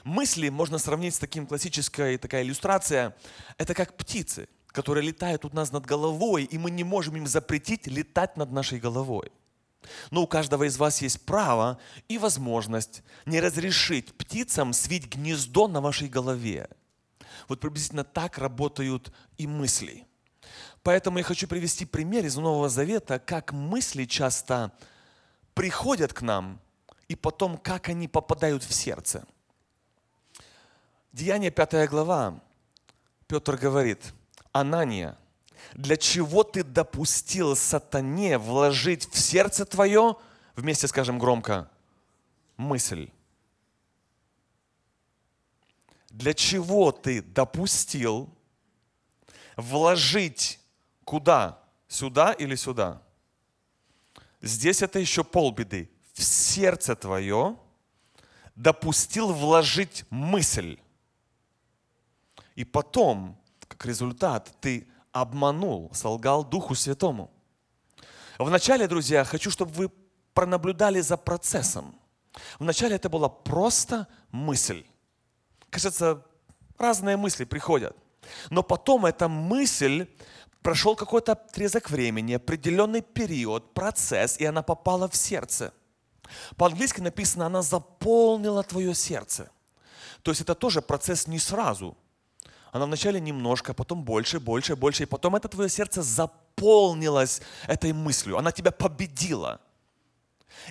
Мысли 0.04 0.48
можно 0.48 0.78
сравнить 0.78 1.14
с 1.14 1.18
таким 1.18 1.46
классической 1.46 2.18
такая 2.18 2.42
иллюстрация. 2.42 3.16
Это 3.58 3.74
как 3.74 3.96
птицы, 3.96 4.48
которые 4.68 5.06
летают 5.06 5.44
у 5.44 5.50
нас 5.50 5.72
над 5.72 5.86
головой, 5.86 6.44
и 6.44 6.58
мы 6.58 6.70
не 6.70 6.84
можем 6.84 7.16
им 7.16 7.26
запретить 7.26 7.86
летать 7.86 8.36
над 8.36 8.52
нашей 8.52 8.78
головой. 8.78 9.32
Но 10.10 10.22
у 10.22 10.26
каждого 10.26 10.64
из 10.64 10.76
вас 10.76 11.02
есть 11.02 11.24
право 11.24 11.78
и 12.08 12.18
возможность 12.18 13.02
не 13.24 13.40
разрешить 13.40 14.16
птицам 14.16 14.72
свить 14.72 15.06
гнездо 15.06 15.68
на 15.68 15.80
вашей 15.80 16.08
голове. 16.08 16.68
Вот 17.48 17.60
приблизительно 17.60 18.04
так 18.04 18.38
работают 18.38 19.12
и 19.38 19.46
мысли. 19.46 20.06
Поэтому 20.82 21.18
я 21.18 21.24
хочу 21.24 21.48
привести 21.48 21.84
пример 21.84 22.24
из 22.24 22.36
Нового 22.36 22.68
Завета, 22.68 23.18
как 23.18 23.52
мысли 23.52 24.04
часто 24.04 24.72
приходят 25.56 26.12
к 26.12 26.20
нам, 26.20 26.60
и 27.08 27.16
потом 27.16 27.56
как 27.56 27.88
они 27.88 28.08
попадают 28.08 28.62
в 28.62 28.74
сердце. 28.74 29.26
Деяние 31.12 31.50
5 31.50 31.88
глава. 31.88 32.38
Петр 33.26 33.56
говорит, 33.56 34.12
Анания, 34.52 35.16
для 35.72 35.96
чего 35.96 36.42
ты 36.44 36.62
допустил 36.62 37.56
сатане 37.56 38.36
вложить 38.36 39.08
в 39.10 39.18
сердце 39.18 39.64
твое, 39.64 40.16
вместе 40.56 40.88
скажем 40.88 41.18
громко, 41.18 41.70
мысль? 42.58 43.10
Для 46.10 46.34
чего 46.34 46.92
ты 46.92 47.22
допустил 47.22 48.28
вложить 49.56 50.60
куда? 51.04 51.58
Сюда 51.88 52.32
или 52.32 52.56
сюда? 52.56 53.00
Здесь 54.40 54.82
это 54.82 54.98
еще 54.98 55.24
полбеды. 55.24 55.90
В 56.14 56.22
сердце 56.22 56.94
твое 56.96 57.56
допустил 58.54 59.32
вложить 59.32 60.04
мысль. 60.10 60.78
И 62.54 62.64
потом, 62.64 63.38
как 63.68 63.84
результат, 63.84 64.52
ты 64.60 64.88
обманул, 65.12 65.90
солгал 65.92 66.44
Духу 66.44 66.74
Святому. 66.74 67.30
Вначале, 68.38 68.86
друзья, 68.88 69.24
хочу, 69.24 69.50
чтобы 69.50 69.72
вы 69.72 69.90
пронаблюдали 70.34 71.00
за 71.00 71.16
процессом. 71.16 71.94
Вначале 72.58 72.96
это 72.96 73.08
была 73.08 73.28
просто 73.28 74.08
мысль. 74.30 74.84
Кажется, 75.70 76.22
разные 76.78 77.16
мысли 77.16 77.44
приходят. 77.44 77.96
Но 78.50 78.62
потом 78.62 79.06
эта 79.06 79.28
мысль 79.28 80.06
прошел 80.66 80.96
какой-то 80.96 81.32
отрезок 81.32 81.90
времени, 81.90 82.34
определенный 82.34 83.00
период, 83.00 83.72
процесс, 83.72 84.36
и 84.40 84.44
она 84.46 84.62
попала 84.62 85.06
в 85.08 85.14
сердце. 85.14 85.72
По-английски 86.56 87.00
написано, 87.00 87.46
она 87.46 87.62
заполнила 87.62 88.64
твое 88.64 88.92
сердце. 88.92 89.48
То 90.22 90.32
есть 90.32 90.40
это 90.40 90.56
тоже 90.56 90.82
процесс 90.82 91.28
не 91.28 91.38
сразу. 91.38 91.96
Она 92.72 92.86
вначале 92.86 93.20
немножко, 93.20 93.74
потом 93.74 94.02
больше, 94.02 94.40
больше, 94.40 94.74
больше, 94.74 95.04
и 95.04 95.06
потом 95.06 95.36
это 95.36 95.46
твое 95.48 95.68
сердце 95.68 96.02
заполнилось 96.02 97.42
этой 97.68 97.92
мыслью. 97.92 98.36
Она 98.36 98.50
тебя 98.50 98.72
победила. 98.72 99.60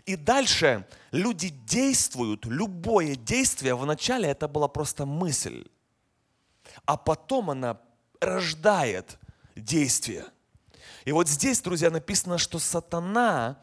И 0.06 0.18
дальше 0.18 0.86
люди 1.14 1.48
действуют, 1.48 2.46
любое 2.46 3.16
действие, 3.16 3.76
вначале 3.76 4.28
это 4.28 4.50
была 4.50 4.68
просто 4.68 5.06
мысль, 5.06 5.64
а 6.86 6.98
потом 6.98 7.50
она 7.50 7.78
рождает 8.20 9.18
действие. 9.56 10.26
И 11.06 11.12
вот 11.12 11.28
здесь, 11.28 11.62
друзья, 11.62 11.90
написано, 11.90 12.38
что 12.38 12.60
сатана, 12.60 13.60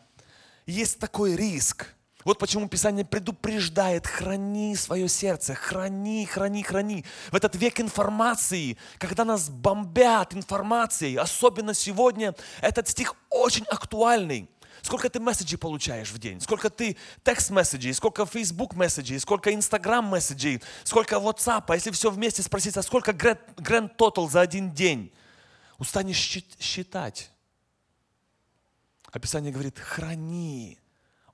есть 0.67 0.99
такой 0.99 1.37
риск– 1.37 1.89
вот 2.25 2.39
почему 2.39 2.69
Писание 2.69 3.05
предупреждает, 3.05 4.07
храни 4.07 4.77
свое 4.77 5.09
сердце, 5.09 5.55
храни, 5.55 6.25
храни, 6.27 6.63
храни. 6.63 7.05
В 7.31 7.37
этот 7.37 7.57
век 7.57 7.81
информации, 7.81 8.79
когда 8.99 9.25
нас 9.25 9.49
бомбят 9.49 10.35
информацией, 10.35 11.17
особенно 11.17 11.75
сегодня, 11.75 12.35
этот 12.61 12.89
стих 12.89 13.17
очень 13.29 13.65
актуальный. 13.65 14.49
Сколько 14.83 15.09
ты 15.09 15.21
месседжей 15.21 15.59
получаешь 15.59 16.11
в 16.11 16.19
день? 16.19 16.41
Сколько 16.41 16.71
ты 16.71 16.97
текст-месседжей? 17.25 17.93
Сколько 17.93 18.27
Facebook 18.27 18.75
месседжей? 18.75 19.19
Сколько 19.21 19.51
Instagram 19.51 20.05
месседжей? 20.07 20.61
Сколько 20.83 21.17
WhatsApp? 21.17 21.65
А 21.69 21.75
если 21.75 21.91
все 21.91 22.11
вместе 22.11 22.43
спросить, 22.43 22.77
а 22.77 22.83
сколько 22.83 23.13
Grand 23.13 23.97
Total 23.97 24.29
за 24.29 24.41
один 24.41 24.73
день? 24.73 25.13
Устанешь 25.79 26.19
считать. 26.61 27.31
Описание 29.11 29.53
говорит, 29.53 29.79
храни 29.79 30.79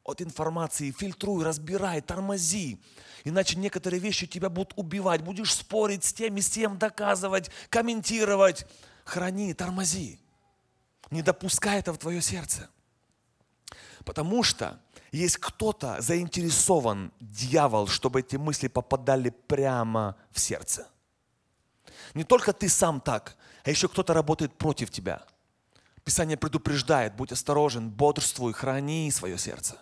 от 0.02 0.22
информации, 0.22 0.90
фильтруй, 0.90 1.44
разбирай, 1.44 2.00
тормози. 2.00 2.80
Иначе 3.24 3.56
некоторые 3.56 4.00
вещи 4.00 4.26
тебя 4.26 4.48
будут 4.48 4.72
убивать. 4.76 5.22
Будешь 5.22 5.54
спорить 5.54 6.04
с 6.04 6.12
тем 6.12 6.36
и 6.36 6.40
с 6.40 6.48
тем, 6.48 6.78
доказывать, 6.78 7.50
комментировать. 7.68 8.66
Храни, 9.04 9.54
тормози. 9.54 10.20
Не 11.10 11.22
допускай 11.22 11.78
это 11.78 11.92
в 11.92 11.98
твое 11.98 12.20
сердце. 12.20 12.68
Потому 14.04 14.42
что 14.42 14.80
есть 15.12 15.38
кто-то 15.38 16.00
заинтересован, 16.00 17.12
дьявол, 17.20 17.86
чтобы 17.86 18.20
эти 18.20 18.36
мысли 18.36 18.68
попадали 18.68 19.30
прямо 19.30 20.16
в 20.30 20.40
сердце. 20.40 20.88
Не 22.14 22.24
только 22.24 22.52
ты 22.52 22.68
сам 22.68 23.00
так, 23.00 23.36
а 23.68 23.70
еще 23.70 23.86
кто-то 23.86 24.14
работает 24.14 24.56
против 24.56 24.90
тебя. 24.90 25.22
Писание 26.02 26.38
предупреждает, 26.38 27.14
будь 27.16 27.32
осторожен, 27.32 27.90
бодрствуй, 27.90 28.54
храни 28.54 29.10
свое 29.10 29.36
сердце. 29.36 29.76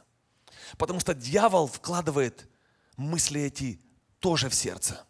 Потому 0.76 0.98
что 0.98 1.14
дьявол 1.14 1.68
вкладывает 1.68 2.48
мысли 2.96 3.42
эти 3.42 3.80
тоже 4.18 4.48
в 4.48 4.56
сердце. 4.56 5.06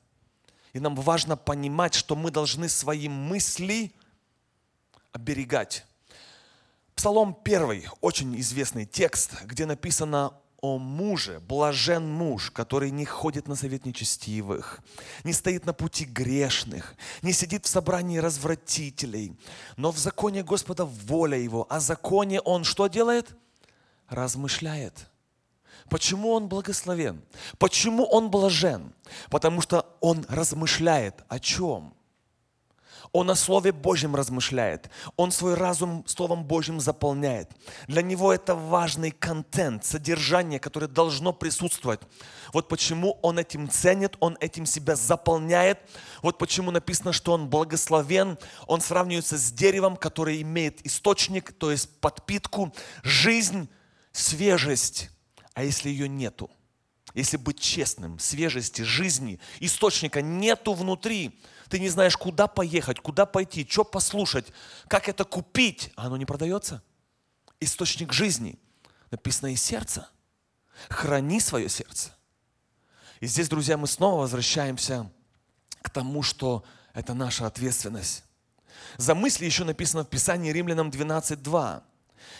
И 0.74 0.78
нам 0.78 0.94
важно 0.94 1.38
понимать, 1.38 1.94
что 1.94 2.16
мы 2.16 2.30
должны 2.30 2.68
свои 2.68 3.08
мысли 3.08 3.94
оберегать. 5.10 5.86
Псалом 6.94 7.32
первый, 7.32 7.88
очень 8.02 8.38
известный 8.40 8.84
текст, 8.84 9.42
где 9.44 9.64
написано 9.64 10.34
о 10.60 10.78
муже, 10.78 11.40
блажен 11.40 12.08
муж, 12.08 12.50
который 12.50 12.90
не 12.90 13.04
ходит 13.04 13.48
на 13.48 13.56
совет 13.56 13.84
нечестивых, 13.84 14.80
не 15.24 15.32
стоит 15.32 15.66
на 15.66 15.72
пути 15.72 16.04
грешных, 16.04 16.94
не 17.22 17.32
сидит 17.32 17.66
в 17.66 17.68
собрании 17.68 18.18
развратителей, 18.18 19.36
но 19.76 19.90
в 19.90 19.98
законе 19.98 20.42
Господа 20.42 20.84
воля 20.84 21.38
его, 21.38 21.66
а 21.68 21.80
законе 21.80 22.40
он 22.40 22.64
что 22.64 22.86
делает? 22.86 23.36
Размышляет. 24.08 25.08
Почему 25.88 26.32
он 26.32 26.48
благословен? 26.48 27.22
Почему 27.58 28.04
он 28.04 28.30
блажен? 28.30 28.92
Потому 29.30 29.60
что 29.60 29.86
он 30.00 30.24
размышляет 30.28 31.24
о 31.28 31.38
чем? 31.38 31.95
Он 33.12 33.30
о 33.30 33.34
Слове 33.34 33.72
Божьем 33.72 34.14
размышляет. 34.14 34.90
Он 35.16 35.30
свой 35.30 35.54
разум 35.54 36.04
Словом 36.06 36.44
Божьим 36.44 36.80
заполняет. 36.80 37.50
Для 37.88 38.02
него 38.02 38.32
это 38.32 38.54
важный 38.54 39.10
контент, 39.10 39.84
содержание, 39.84 40.60
которое 40.60 40.88
должно 40.88 41.32
присутствовать. 41.32 42.00
Вот 42.52 42.68
почему 42.68 43.18
он 43.22 43.38
этим 43.38 43.68
ценит, 43.68 44.16
он 44.20 44.36
этим 44.40 44.66
себя 44.66 44.96
заполняет. 44.96 45.78
Вот 46.22 46.38
почему 46.38 46.70
написано, 46.70 47.12
что 47.12 47.32
он 47.32 47.48
благословен. 47.48 48.38
Он 48.66 48.80
сравнивается 48.80 49.36
с 49.36 49.52
деревом, 49.52 49.96
которое 49.96 50.40
имеет 50.42 50.84
источник, 50.86 51.52
то 51.52 51.70
есть 51.70 52.00
подпитку, 52.00 52.72
жизнь, 53.02 53.68
свежесть 54.12 55.10
а 55.56 55.64
если 55.64 55.88
ее 55.88 56.06
нету? 56.06 56.50
Если 57.14 57.38
быть 57.38 57.58
честным, 57.58 58.18
свежести, 58.18 58.82
жизни, 58.82 59.40
источника 59.58 60.20
нету 60.20 60.74
внутри, 60.74 61.40
ты 61.68 61.78
не 61.78 61.88
знаешь, 61.88 62.16
куда 62.16 62.46
поехать, 62.46 63.00
куда 63.00 63.26
пойти, 63.26 63.66
что 63.68 63.84
послушать, 63.84 64.46
как 64.88 65.08
это 65.08 65.24
купить, 65.24 65.92
а 65.96 66.06
оно 66.06 66.16
не 66.16 66.24
продается. 66.24 66.82
Источник 67.60 68.12
жизни 68.12 68.58
написано 69.10 69.52
из 69.52 69.62
сердца. 69.62 70.08
Храни 70.88 71.40
свое 71.40 71.68
сердце. 71.68 72.14
И 73.20 73.26
здесь, 73.26 73.48
друзья, 73.48 73.76
мы 73.76 73.86
снова 73.86 74.22
возвращаемся 74.22 75.10
к 75.82 75.90
тому, 75.90 76.22
что 76.22 76.64
это 76.92 77.14
наша 77.14 77.46
ответственность. 77.46 78.24
За 78.98 79.14
мысли 79.14 79.46
еще 79.46 79.64
написано 79.64 80.04
в 80.04 80.08
Писании 80.08 80.52
Римлянам 80.52 80.90
12.2. 80.90 81.82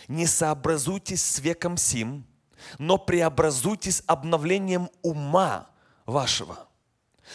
«Не 0.09 0.27
сообразуйтесь 0.27 1.25
с 1.25 1.39
веком 1.39 1.77
сим, 1.77 2.27
но 2.79 2.99
преобразуйтесь 2.99 4.03
обновлением 4.07 4.91
ума 5.03 5.69
вашего, 6.05 6.69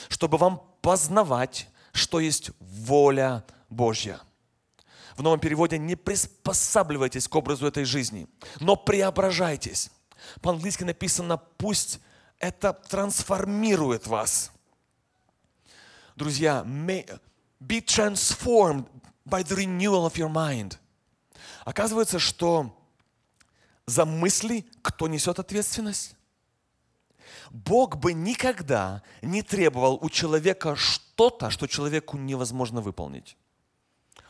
чтобы 0.10 0.38
вам 0.38 0.64
познавать, 0.82 1.68
что 1.94 2.20
есть 2.20 2.52
воля 2.60 3.44
Божья. 3.70 4.20
В 5.16 5.24
новом 5.24 5.40
переводе 5.40 5.78
не 5.78 5.96
приспосабливайтесь 5.96 7.28
к 7.28 7.36
образу 7.36 7.68
этой 7.68 7.84
жизни, 7.84 8.28
но 8.60 8.76
преображайтесь. 8.76 9.92
По-английски 10.42 10.84
написано, 10.84 11.38
пусть 11.38 12.00
это 12.40 12.74
трансформирует 12.74 14.08
вас. 14.08 14.52
Друзья, 16.16 16.64
be 16.66 17.86
transformed 17.86 18.86
by 19.26 19.44
the 19.44 19.56
renewal 19.56 20.06
of 20.06 20.14
your 20.16 20.32
mind. 20.32 20.78
Оказывается, 21.66 22.20
что 22.20 22.76
за 23.86 24.06
мысли 24.06 24.66
кто 24.82 25.08
несет 25.08 25.40
ответственность? 25.40 26.16
Бог 27.50 27.98
бы 27.98 28.14
никогда 28.14 29.04
не 29.22 29.42
требовал 29.42 30.00
у 30.02 30.10
человека 30.10 30.76
что-то, 31.22 31.52
что 31.52 31.68
человеку 31.68 32.18
невозможно 32.18 32.82
выполнить. 32.82 33.38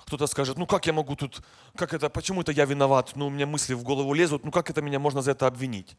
Кто-то 0.06 0.28
скажет, 0.28 0.58
ну 0.58 0.66
как 0.66 0.88
я 0.88 0.94
могу 0.94 1.16
тут, 1.16 1.42
как 1.78 1.94
это, 1.94 2.10
почему 2.10 2.42
это 2.42 2.52
я 2.52 2.66
виноват, 2.66 3.14
ну 3.16 3.28
у 3.28 3.30
меня 3.30 3.46
мысли 3.46 3.74
в 3.74 3.84
голову 3.84 4.14
лезут, 4.14 4.44
ну 4.44 4.52
как 4.52 4.70
это 4.70 4.82
меня 4.82 5.00
можно 5.00 5.22
за 5.22 5.32
это 5.32 5.48
обвинить? 5.48 5.96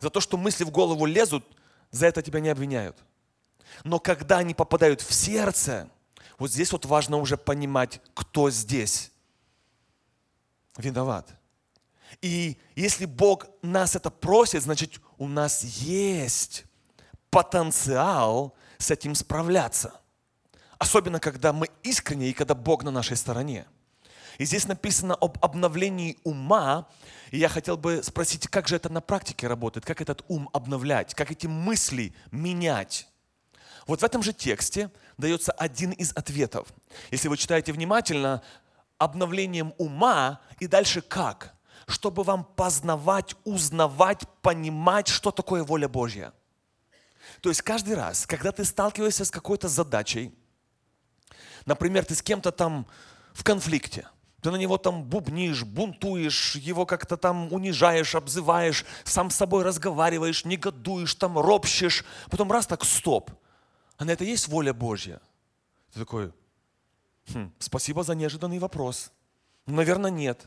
За 0.00 0.10
то, 0.10 0.20
что 0.20 0.36
мысли 0.36 0.64
в 0.64 0.70
голову 0.72 1.06
лезут, 1.06 1.44
за 1.92 2.06
это 2.06 2.20
тебя 2.20 2.40
не 2.40 2.48
обвиняют. 2.48 2.96
Но 3.84 4.00
когда 4.00 4.38
они 4.38 4.54
попадают 4.54 5.02
в 5.02 5.12
сердце, 5.14 5.88
вот 6.36 6.50
здесь 6.50 6.72
вот 6.72 6.84
важно 6.84 7.18
уже 7.18 7.36
понимать, 7.36 8.00
кто 8.14 8.50
здесь 8.50 9.12
виноват. 10.76 11.32
И 12.22 12.58
если 12.74 13.06
Бог 13.06 13.46
нас 13.62 13.94
это 13.94 14.10
просит, 14.10 14.62
значит 14.62 15.00
у 15.16 15.28
нас 15.28 15.62
есть 15.62 16.64
потенциал 17.30 18.56
с 18.78 18.90
этим 18.90 19.14
справляться. 19.14 20.00
Особенно, 20.78 21.20
когда 21.20 21.52
мы 21.52 21.68
искренне 21.82 22.28
и 22.28 22.32
когда 22.32 22.54
Бог 22.54 22.84
на 22.84 22.90
нашей 22.90 23.16
стороне. 23.16 23.66
И 24.38 24.44
здесь 24.44 24.66
написано 24.66 25.14
об 25.14 25.38
обновлении 25.42 26.18
ума. 26.24 26.86
И 27.30 27.38
я 27.38 27.48
хотел 27.48 27.76
бы 27.76 28.02
спросить, 28.02 28.48
как 28.48 28.68
же 28.68 28.76
это 28.76 28.88
на 28.88 29.00
практике 29.00 29.46
работает, 29.46 29.86
как 29.86 30.00
этот 30.00 30.24
ум 30.28 30.50
обновлять, 30.52 31.14
как 31.14 31.30
эти 31.30 31.46
мысли 31.46 32.14
менять. 32.30 33.08
Вот 33.86 34.00
в 34.00 34.04
этом 34.04 34.22
же 34.22 34.32
тексте 34.32 34.90
дается 35.16 35.52
один 35.52 35.92
из 35.92 36.12
ответов. 36.12 36.68
Если 37.10 37.28
вы 37.28 37.36
читаете 37.36 37.72
внимательно, 37.72 38.42
обновлением 38.98 39.74
ума 39.78 40.40
и 40.58 40.66
дальше 40.66 41.00
как? 41.00 41.54
Чтобы 41.86 42.24
вам 42.24 42.44
познавать, 42.44 43.36
узнавать, 43.44 44.22
понимать, 44.42 45.08
что 45.08 45.30
такое 45.30 45.62
воля 45.62 45.88
Божья. 45.88 46.32
То 47.40 47.48
есть 47.48 47.62
каждый 47.62 47.94
раз, 47.94 48.26
когда 48.26 48.52
ты 48.52 48.64
сталкиваешься 48.64 49.24
с 49.24 49.30
какой-то 49.30 49.68
задачей, 49.68 50.34
например, 51.64 52.04
ты 52.04 52.14
с 52.14 52.22
кем-то 52.22 52.52
там 52.52 52.86
в 53.32 53.44
конфликте, 53.44 54.08
ты 54.40 54.50
на 54.50 54.56
него 54.56 54.78
там 54.78 55.02
бубнишь, 55.02 55.64
бунтуешь, 55.64 56.56
его 56.56 56.86
как-то 56.86 57.16
там 57.16 57.52
унижаешь, 57.52 58.14
обзываешь, 58.14 58.84
сам 59.04 59.30
с 59.30 59.36
собой 59.36 59.64
разговариваешь, 59.64 60.44
негодуешь, 60.44 61.14
там 61.14 61.38
ропщешь, 61.38 62.04
потом 62.30 62.50
раз 62.52 62.66
так, 62.66 62.84
стоп– 62.84 63.30
а 63.96 64.04
на 64.04 64.10
это 64.10 64.24
есть 64.24 64.48
воля 64.48 64.74
Божья? 64.74 65.20
Ты 65.92 66.00
такой, 66.00 66.32
хм, 67.28 67.50
спасибо 67.58 68.02
за 68.02 68.14
неожиданный 68.14 68.58
вопрос. 68.58 69.10
Наверное, 69.66 70.10
нет. 70.10 70.46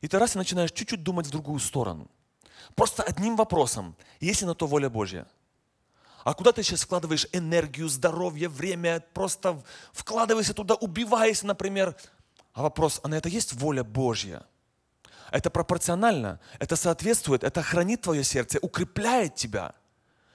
И 0.00 0.08
ты 0.08 0.18
раз 0.18 0.36
и 0.36 0.38
начинаешь 0.38 0.72
чуть-чуть 0.72 1.02
думать 1.02 1.26
в 1.26 1.30
другую 1.30 1.58
сторону. 1.58 2.08
Просто 2.74 3.02
одним 3.02 3.36
вопросом, 3.36 3.96
есть 4.20 4.40
ли 4.40 4.46
на 4.46 4.54
то 4.54 4.66
воля 4.66 4.88
Божья? 4.88 5.26
А 6.28 6.34
куда 6.34 6.52
ты 6.52 6.62
сейчас 6.62 6.82
вкладываешь 6.82 7.26
энергию, 7.32 7.88
здоровье, 7.88 8.50
время, 8.50 9.02
просто 9.14 9.62
вкладывайся 9.94 10.52
туда, 10.52 10.74
убиваясь, 10.74 11.42
например. 11.42 11.96
А 12.52 12.60
вопрос, 12.60 13.00
а 13.02 13.08
на 13.08 13.14
это 13.14 13.30
есть 13.30 13.54
воля 13.54 13.82
Божья? 13.82 14.44
Это 15.30 15.48
пропорционально, 15.48 16.38
это 16.58 16.76
соответствует, 16.76 17.44
это 17.44 17.62
хранит 17.62 18.02
твое 18.02 18.24
сердце, 18.24 18.58
укрепляет 18.60 19.36
тебя. 19.36 19.74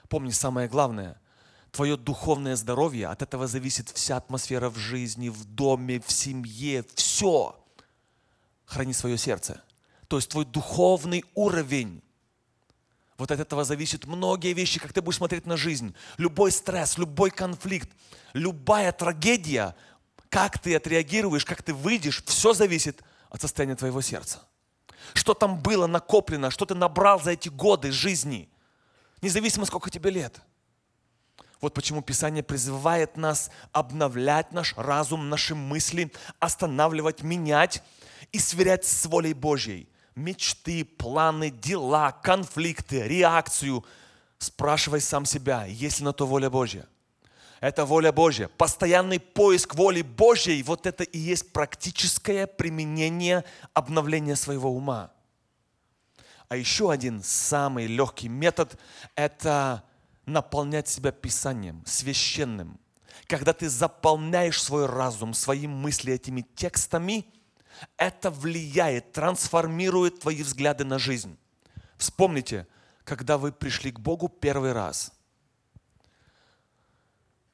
Помни 0.09 0.31
самое 0.31 0.67
главное, 0.67 1.21
твое 1.69 1.95
духовное 1.95 2.55
здоровье, 2.55 3.09
от 3.09 3.21
этого 3.21 3.45
зависит 3.45 3.89
вся 3.89 4.17
атмосфера 4.17 4.71
в 4.71 4.77
жизни, 4.77 5.29
в 5.29 5.45
доме, 5.45 5.99
в 5.99 6.11
семье, 6.11 6.85
все. 6.95 7.63
Храни 8.65 8.93
свое 8.93 9.19
сердце. 9.19 9.61
То 10.07 10.15
есть 10.15 10.29
твой 10.29 10.45
духовный 10.45 11.23
уровень. 11.35 12.01
Вот 13.23 13.31
от 13.31 13.39
этого 13.39 13.63
зависят 13.63 14.05
многие 14.05 14.51
вещи, 14.51 14.81
как 14.81 14.91
ты 14.91 15.01
будешь 15.01 15.15
смотреть 15.15 15.45
на 15.45 15.55
жизнь. 15.55 15.95
Любой 16.17 16.51
стресс, 16.51 16.97
любой 16.97 17.31
конфликт, 17.31 17.89
любая 18.33 18.91
трагедия, 18.91 19.77
как 20.27 20.59
ты 20.59 20.75
отреагируешь, 20.75 21.45
как 21.45 21.63
ты 21.63 21.73
выйдешь, 21.73 22.21
все 22.25 22.51
зависит 22.51 23.01
от 23.29 23.39
состояния 23.39 23.77
твоего 23.77 24.01
сердца. 24.01 24.39
Что 25.13 25.33
там 25.33 25.57
было 25.57 25.87
накоплено, 25.87 26.51
что 26.51 26.65
ты 26.65 26.75
набрал 26.75 27.21
за 27.21 27.31
эти 27.31 27.47
годы 27.47 27.93
жизни, 27.93 28.49
независимо 29.21 29.65
сколько 29.65 29.89
тебе 29.89 30.09
лет– 30.09 30.41
вот 31.61 31.73
почему 31.73 32.01
Писание 32.01 32.43
призывает 32.43 33.15
нас 33.15 33.49
обновлять 33.71 34.51
наш 34.51 34.73
разум, 34.75 35.29
наши 35.29 35.55
мысли, 35.55 36.11
останавливать, 36.39 37.23
менять 37.23 37.81
и 38.33 38.39
сверять 38.39 38.83
с 38.83 39.05
волей 39.05 39.33
Божьей. 39.33 39.87
Мечты, 40.15 40.85
планы, 40.85 41.49
дела, 41.49 42.11
конфликты, 42.11 43.07
реакцию. 43.07 43.83
Спрашивай 44.37 45.01
сам 45.01 45.25
себя, 45.25 45.65
есть 45.65 45.99
ли 45.99 46.05
на 46.05 46.13
то 46.13 46.27
воля 46.27 46.49
Божья. 46.49 46.87
Это 47.59 47.85
воля 47.85 48.11
Божья. 48.11 48.49
Постоянный 48.49 49.19
поиск 49.19 49.75
воли 49.75 50.01
Божьей, 50.01 50.61
вот 50.63 50.85
это 50.85 51.03
и 51.05 51.17
есть 51.17 51.53
практическое 51.53 52.45
применение 52.45 53.45
обновления 53.73 54.35
своего 54.35 54.69
ума. 54.69 55.11
А 56.49 56.57
еще 56.57 56.91
один 56.91 57.23
самый 57.23 57.87
легкий 57.87 58.27
метод– 58.27 58.77
это 59.15 59.83
наполнять 60.25 60.87
себя 60.87 61.11
Писанием, 61.11 61.83
священным. 61.85 62.79
Когда 63.27 63.53
ты 63.53 63.69
заполняешь 63.69 64.61
свой 64.61 64.85
разум, 64.85 65.33
свои 65.33 65.65
мысли 65.65 66.13
этими 66.13 66.45
текстами, 66.55 67.25
это 67.97 68.31
влияет, 68.31 69.11
трансформирует 69.11 70.19
твои 70.19 70.43
взгляды 70.43 70.83
на 70.83 70.99
жизнь. 70.99 71.37
Вспомните, 71.97 72.67
когда 73.03 73.37
вы 73.37 73.51
пришли 73.51 73.91
к 73.91 73.99
Богу 73.99 74.29
первый 74.29 74.73
раз, 74.73 75.11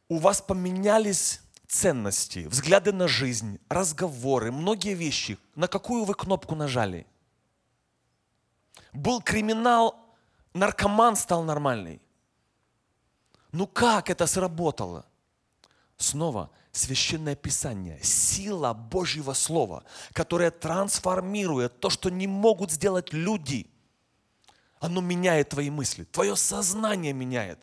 у 0.08 0.18
вас 0.18 0.42
поменялись 0.42 1.42
ценности, 1.68 2.48
взгляды 2.48 2.92
на 2.92 3.08
жизнь, 3.08 3.60
разговоры, 3.70 4.52
многие 4.52 4.96
вещи. 4.96 5.38
На 5.56 5.68
какую 5.68 6.04
вы 6.04 6.16
кнопку 6.16 6.56
нажали? 6.56 7.06
Был 8.92 9.22
криминал, 9.22 9.96
наркоман 10.54 11.16
стал 11.16 11.44
нормальный. 11.44 12.02
Ну 13.52 13.68
как 13.68 14.10
это 14.10 14.26
сработало? 14.26 15.06
Снова 15.98 16.50
священное 16.72 17.36
писание, 17.36 18.00
сила 18.04 18.74
Божьего 18.74 19.34
Слова, 19.34 19.84
которая 20.14 20.52
трансформирует 20.52 21.80
то, 21.80 21.90
что 21.90 22.10
не 22.10 22.28
могут 22.28 22.72
сделать 22.72 23.14
люди. 23.14 23.68
Оно 24.80 25.02
меняет 25.02 25.50
твои 25.50 25.70
мысли, 25.70 26.06
твое 26.06 26.36
сознание 26.36 27.14
меняет. 27.14 27.60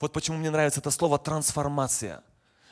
Вот 0.00 0.12
почему 0.12 0.38
мне 0.38 0.50
нравится 0.50 0.80
это 0.80 0.90
слово 0.90 1.18
трансформация. 1.18 2.22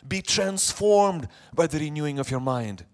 Be 0.03 0.23
transformed 0.23 1.29
by 1.53 1.69
the 1.69 1.79
renewing 1.79 2.19
of 2.19 2.29
your 2.29 2.41
mind. 2.41 2.85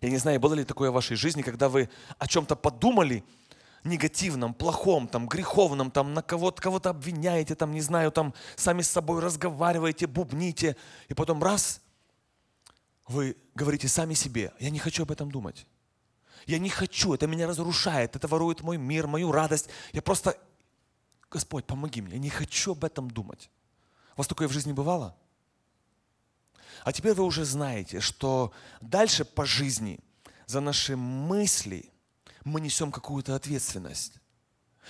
Я 0.00 0.10
не 0.10 0.16
знаю, 0.16 0.38
было 0.40 0.54
ли 0.54 0.64
такое 0.64 0.90
в 0.90 0.94
вашей 0.94 1.16
жизни, 1.16 1.42
когда 1.42 1.68
вы 1.68 1.88
о 2.18 2.26
чем-то 2.26 2.54
подумали, 2.54 3.24
негативном, 3.88 4.54
плохом, 4.54 5.08
там, 5.08 5.26
греховном, 5.26 5.90
там, 5.90 6.14
на 6.14 6.22
кого-то 6.22 6.62
кого 6.62 6.80
обвиняете, 6.84 7.54
там, 7.54 7.72
не 7.72 7.80
знаю, 7.80 8.12
там, 8.12 8.34
сами 8.56 8.82
с 8.82 8.90
собой 8.90 9.20
разговариваете, 9.20 10.06
бубните, 10.06 10.76
и 11.08 11.14
потом 11.14 11.42
раз, 11.42 11.80
вы 13.06 13.36
говорите 13.54 13.88
сами 13.88 14.14
себе, 14.14 14.52
я 14.60 14.70
не 14.70 14.78
хочу 14.78 15.02
об 15.02 15.10
этом 15.10 15.30
думать. 15.30 15.66
Я 16.46 16.58
не 16.58 16.70
хочу, 16.70 17.12
это 17.14 17.26
меня 17.26 17.46
разрушает, 17.46 18.16
это 18.16 18.28
ворует 18.28 18.62
мой 18.62 18.78
мир, 18.78 19.06
мою 19.06 19.32
радость. 19.32 19.68
Я 19.92 20.00
просто, 20.00 20.38
Господь, 21.30 21.66
помоги 21.66 22.00
мне, 22.00 22.14
я 22.14 22.18
не 22.18 22.30
хочу 22.30 22.72
об 22.72 22.84
этом 22.84 23.10
думать. 23.10 23.50
У 24.14 24.18
вас 24.18 24.26
такое 24.26 24.48
в 24.48 24.52
жизни 24.52 24.72
бывало? 24.72 25.16
А 26.84 26.92
теперь 26.92 27.12
вы 27.14 27.24
уже 27.24 27.44
знаете, 27.44 28.00
что 28.00 28.52
дальше 28.80 29.24
по 29.24 29.44
жизни 29.44 30.00
за 30.46 30.60
наши 30.60 30.96
мысли– 30.96 31.90
мы 32.48 32.60
несем 32.60 32.90
какую-то 32.90 33.34
ответственность. 33.34 34.14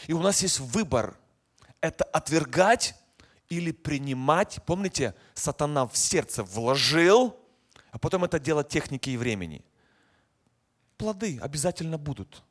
И 0.06 0.12
у 0.12 0.20
нас 0.20 0.42
есть 0.42 0.60
выбор. 0.60 1.16
Это 1.80 2.04
отвергать 2.04 2.94
или 3.48 3.72
принимать. 3.72 4.60
Помните, 4.66 5.14
сатана 5.34 5.86
в 5.86 5.96
сердце 5.96 6.42
вложил, 6.42 7.36
а 7.90 7.98
потом 7.98 8.24
это 8.24 8.38
дело 8.38 8.64
техники 8.64 9.10
и 9.10 9.16
времени. 9.16 9.64
Плоды 10.96 11.38
обязательно 11.40 11.98
будут. 11.98 12.42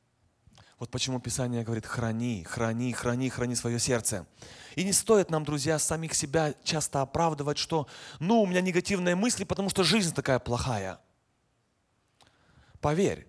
Вот 0.80 0.92
почему 0.92 1.20
Писание 1.20 1.64
говорит, 1.64 1.88
храни, 1.88 2.44
храни, 2.44 2.94
храни, 2.94 3.30
храни 3.30 3.56
свое 3.56 3.80
сердце. 3.80 4.28
И 4.76 4.84
не 4.84 4.94
стоит 4.94 5.32
нам, 5.32 5.44
друзья, 5.44 5.80
самих 5.80 6.14
себя 6.14 6.54
часто 6.64 7.02
оправдывать, 7.02 7.58
что, 7.58 7.88
ну, 8.20 8.42
у 8.42 8.46
меня 8.46 8.62
негативные 8.62 9.16
мысли, 9.16 9.44
потому 9.44 9.70
что 9.70 9.84
жизнь 9.84 10.14
такая 10.14 10.38
плохая. 10.38 11.00
Поверь, 12.80 13.27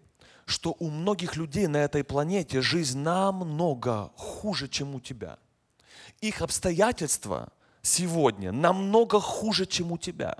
что 0.48 0.74
у 0.78 0.88
многих 0.88 1.36
людей 1.36 1.66
на 1.66 1.76
этой 1.76 2.02
планете 2.02 2.62
жизнь 2.62 2.98
намного 2.98 4.10
хуже, 4.16 4.66
чем 4.66 4.94
у 4.94 5.00
тебя. 5.00 5.38
Их 6.22 6.40
обстоятельства 6.40 7.52
сегодня 7.82 8.50
намного 8.50 9.20
хуже, 9.20 9.66
чем 9.66 9.92
у 9.92 9.98
тебя. 9.98 10.38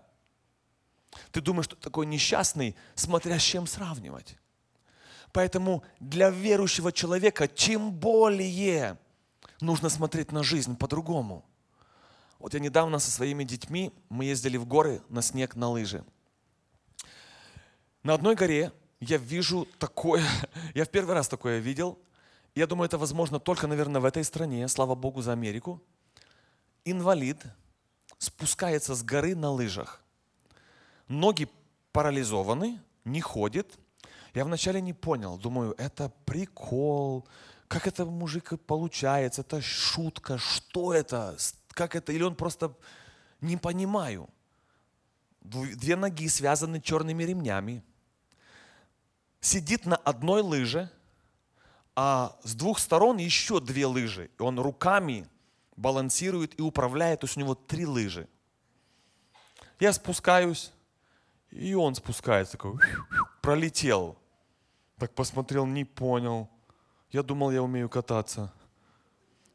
Ты 1.31 1.43
думаешь, 1.43 1.67
что 1.67 1.77
такой 1.77 2.07
несчастный, 2.07 2.75
смотря 2.95 3.39
с 3.39 3.43
чем 3.43 3.67
сравнивать. 3.67 4.39
Поэтому 5.33 5.83
для 6.01 6.31
верующего 6.31 6.91
человека, 6.91 7.47
тем 7.47 7.93
более 7.93 8.97
Нужно 9.61 9.91
смотреть 9.91 10.33
на 10.33 10.43
жизнь 10.43 10.77
по-другому. 10.77 11.45
Вот 12.39 12.55
я 12.55 12.61
недавно 12.61 12.99
со 12.99 13.11
своими 13.11 13.45
детьми, 13.45 13.93
мы 14.09 14.25
ездили 14.25 14.57
в 14.57 14.65
горы 14.65 15.03
на 15.09 15.21
снег, 15.21 15.57
на 15.57 15.69
лыжи. 15.69 16.05
На 18.05 18.15
одной 18.15 18.37
горе 18.37 18.73
я 19.01 19.17
вижу 19.17 19.67
такое, 19.79 20.25
я 20.75 20.85
в 20.85 20.89
первый 20.89 21.15
раз 21.15 21.29
такое 21.29 21.59
видел. 21.59 21.99
Я 22.55 22.67
думаю, 22.67 22.87
это 22.87 22.99
возможно 22.99 23.39
только, 23.39 23.67
наверное, 23.67 24.01
в 24.01 24.05
этой 24.05 24.25
стране, 24.25 24.67
слава 24.69 24.95
Богу 24.95 25.23
за 25.23 25.33
Америку. 25.33 25.81
Инвалид 26.85 27.45
спускается 28.19 28.95
с 28.95 29.03
горы 29.03 29.37
на 29.37 29.51
лыжах. 29.51 30.03
Ноги 31.07 31.49
парализованы, 31.93 32.81
не 33.05 33.21
ходит. 33.21 33.79
Я 34.35 34.45
вначале 34.45 34.81
не 34.81 34.93
понял, 34.93 35.39
думаю, 35.39 35.75
это 35.79 36.13
прикол, 36.25 37.27
как 37.69 37.87
это 37.87 38.05
мужик 38.05 38.53
получается, 38.67 39.43
это 39.43 39.61
шутка, 39.61 40.39
что 40.39 40.93
это, 40.93 41.37
как 41.71 41.95
это, 41.97 42.13
или 42.13 42.23
он 42.23 42.35
просто 42.35 42.75
не 43.41 43.57
понимаю. 43.57 44.29
Две 45.41 45.97
ноги 45.97 46.29
связаны 46.29 46.81
черными 46.81 47.25
ремнями, 47.25 47.83
сидит 49.41 49.87
на 49.87 49.97
одной 49.97 50.43
лыже, 50.43 50.91
а 51.95 52.37
с 52.43 52.55
двух 52.55 52.79
сторон 52.79 53.17
еще 53.17 53.61
две 53.61 53.87
лыжи. 53.87 54.31
И 54.39 54.43
он 54.43 54.59
руками 54.59 55.29
балансирует 55.77 56.59
и 56.59 56.63
управляет, 56.63 57.21
то 57.21 57.27
есть 57.27 57.37
у 57.37 57.41
него 57.41 57.55
три 57.55 57.87
лыжи. 57.87 58.29
Я 59.81 59.93
спускаюсь, 59.93 60.73
и 61.51 61.75
он 61.75 61.95
спускается, 61.95 62.53
такой, 62.53 62.79
пролетел. 63.43 64.19
Так 64.99 65.15
посмотрел, 65.15 65.67
не 65.67 65.85
понял. 65.85 66.51
Я 67.11 67.23
думал, 67.23 67.51
я 67.53 67.63
умею 67.63 67.89
кататься. 67.89 68.53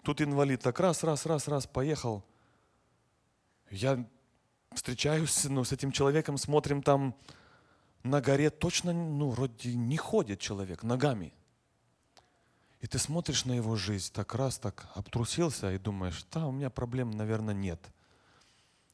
Тут 0.02 0.22
инвалид 0.22 0.62
так 0.62 0.80
раз, 0.80 1.04
раз, 1.04 1.26
раз, 1.26 1.48
раз, 1.48 1.68
поехал. 1.68 2.24
Я 3.70 4.06
встречаюсь 4.74 5.46
ну, 5.46 5.64
с 5.64 5.72
этим 5.72 5.92
человеком, 5.92 6.38
смотрим 6.38 6.82
там 6.82 7.16
на 8.04 8.22
горе 8.22 8.50
точно, 8.50 8.94
ну, 8.94 9.30
вроде 9.30 9.74
не 9.74 9.98
ходит 9.98 10.40
человек 10.40 10.84
ногами. 10.84 11.34
И 12.82 12.88
ты 12.88 13.00
смотришь 13.00 13.46
на 13.46 13.54
его 13.54 13.78
жизнь, 13.78 14.12
так 14.14 14.36
раз, 14.36 14.58
так 14.60 14.90
обтрусился 14.94 15.72
и 15.72 15.78
думаешь, 15.78 16.26
да, 16.32 16.46
у 16.48 16.52
меня 16.52 16.70
проблем, 16.70 17.12
наверное, 17.12 17.54
нет. 17.54 17.80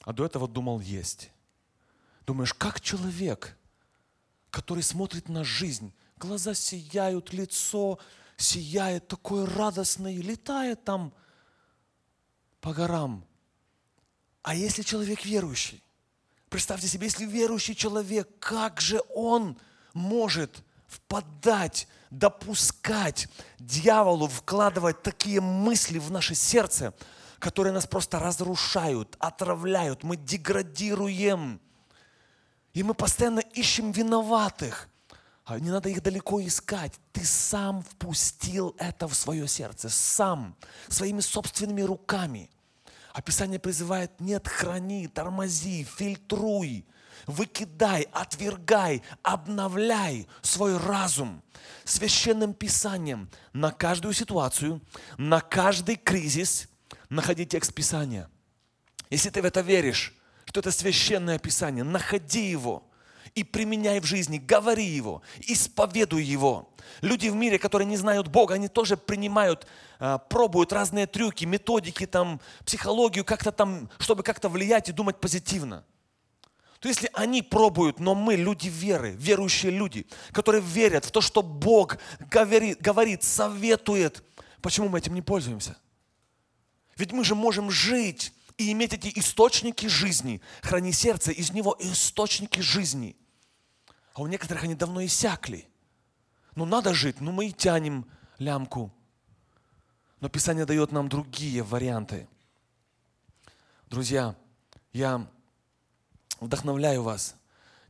А 0.03 0.13
до 0.13 0.25
этого 0.25 0.47
думал, 0.47 0.79
есть. 0.79 1.31
Думаешь, 2.27 2.53
как 2.53 2.81
человек, 2.81 3.57
который 4.51 4.83
смотрит 4.83 5.27
на 5.27 5.43
жизнь, 5.43 5.91
глаза 6.17 6.53
сияют, 6.53 7.33
лицо 7.33 7.97
сияет, 8.37 9.07
такой 9.07 9.45
радостный, 9.45 10.17
летает 10.17 10.83
там 10.83 11.11
по 12.61 12.73
горам. 12.73 13.25
А 14.43 14.53
если 14.53 14.83
человек 14.83 15.25
верующий, 15.25 15.83
Представьте 16.49 16.87
себе, 16.87 17.05
если 17.07 17.25
верующий 17.25 17.75
человек, 17.75 18.27
как 18.39 18.81
же 18.81 19.01
он 19.13 19.57
может 19.93 20.63
впадать, 20.87 21.87
допускать 22.09 23.27
дьяволу, 23.59 24.27
вкладывать 24.27 25.03
такие 25.03 25.41
мысли 25.41 25.99
в 25.99 26.09
наше 26.09 26.33
сердце, 26.33 26.93
которые 27.37 27.71
нас 27.71 27.85
просто 27.85 28.17
разрушают, 28.17 29.15
отравляют, 29.19 30.03
мы 30.03 30.17
деградируем. 30.17 31.61
И 32.73 32.81
мы 32.81 32.95
постоянно 32.95 33.39
ищем 33.39 33.91
виноватых. 33.91 34.89
А 35.45 35.59
не 35.59 35.69
надо 35.69 35.89
их 35.89 36.01
далеко 36.01 36.41
искать. 36.41 36.93
Ты 37.11 37.25
сам 37.25 37.83
впустил 37.83 38.75
это 38.79 39.07
в 39.07 39.13
свое 39.13 39.47
сердце, 39.47 39.89
сам, 39.89 40.55
своими 40.87 41.21
собственными 41.21 41.81
руками– 41.81 42.49
Описание 43.13 43.59
призывает, 43.59 44.19
нет, 44.19 44.47
храни, 44.47 45.07
тормози, 45.07 45.83
фильтруй, 45.83 46.85
выкидай, 47.25 48.07
отвергай, 48.11 49.03
обновляй 49.23 50.27
свой 50.41 50.77
разум 50.77 51.43
священным 51.85 52.53
писанием 52.53 53.29
на 53.53 53.71
каждую 53.71 54.13
ситуацию, 54.13 54.81
на 55.17 55.41
каждый 55.41 55.95
кризис 55.95 56.69
находи 57.09 57.45
текст 57.45 57.73
Писания. 57.73 58.29
Если 59.09 59.29
ты 59.29 59.41
в 59.41 59.45
это 59.45 59.61
веришь, 59.61 60.15
что 60.45 60.59
это 60.59 60.71
священное 60.71 61.39
Писание, 61.39 61.83
находи 61.83 62.49
его 62.49 62.88
и 63.35 63.43
применяй 63.43 63.99
в 63.99 64.05
жизни, 64.05 64.37
говори 64.37 64.85
его, 64.85 65.21
исповедуй 65.39 66.23
его. 66.23 66.73
Люди 67.01 67.27
в 67.27 67.35
мире, 67.35 67.59
которые 67.59 67.85
не 67.85 67.97
знают 67.97 68.27
Бога, 68.27 68.55
они 68.55 68.67
тоже 68.67 68.97
принимают, 68.97 69.67
а, 69.99 70.17
пробуют 70.17 70.73
разные 70.73 71.07
трюки, 71.07 71.45
методики, 71.45 72.05
там, 72.05 72.39
психологию, 72.65 73.25
как-то 73.25 73.51
там, 73.51 73.89
чтобы 73.99 74.23
как-то 74.23 74.49
влиять 74.49 74.89
и 74.89 74.93
думать 74.93 75.19
позитивно. 75.19 75.85
То 76.79 76.87
если 76.87 77.09
они 77.13 77.41
пробуют, 77.41 77.99
но 77.99 78.15
мы, 78.15 78.35
люди 78.35 78.69
веры, 78.69 79.11
верующие 79.11 79.71
люди, 79.71 80.07
которые 80.31 80.61
верят 80.61 81.03
в 81.03 81.11
то, 81.11 81.19
что 81.19 81.41
Бог 81.41 81.97
говорит, 82.19 82.79
говорит 82.81 83.23
советует, 83.23 84.23
почему 84.61 84.87
мы 84.87 84.99
этим 84.99 85.13
не 85.13 85.21
пользуемся? 85.21 85.77
Ведь 86.95 87.11
мы 87.11 87.23
же 87.25 87.35
можем 87.35 87.69
жить 87.69 88.33
и 88.57 88.71
иметь 88.71 88.93
эти 88.93 89.11
источники 89.17 89.87
жизни. 89.87 90.41
Храни 90.61 90.91
сердце, 90.91 91.31
из 91.31 91.51
него 91.51 91.75
источники 91.79 92.59
жизни. 92.59 93.15
А 94.13 94.21
у 94.21 94.27
некоторых 94.27 94.63
они 94.63 94.75
давно 94.75 95.05
иссякли. 95.05 95.67
Ну 96.55 96.65
надо 96.65 96.93
жить, 96.93 97.21
ну 97.21 97.31
мы 97.31 97.47
и 97.47 97.53
тянем 97.53 98.05
лямку. 98.37 98.91
Но 100.19 100.29
Писание 100.29 100.65
дает 100.65 100.91
нам 100.91 101.07
другие 101.07 101.63
варианты. 101.63 102.27
Друзья, 103.87 104.35
я 104.91 105.27
вдохновляю 106.39 107.03
вас. 107.03 107.35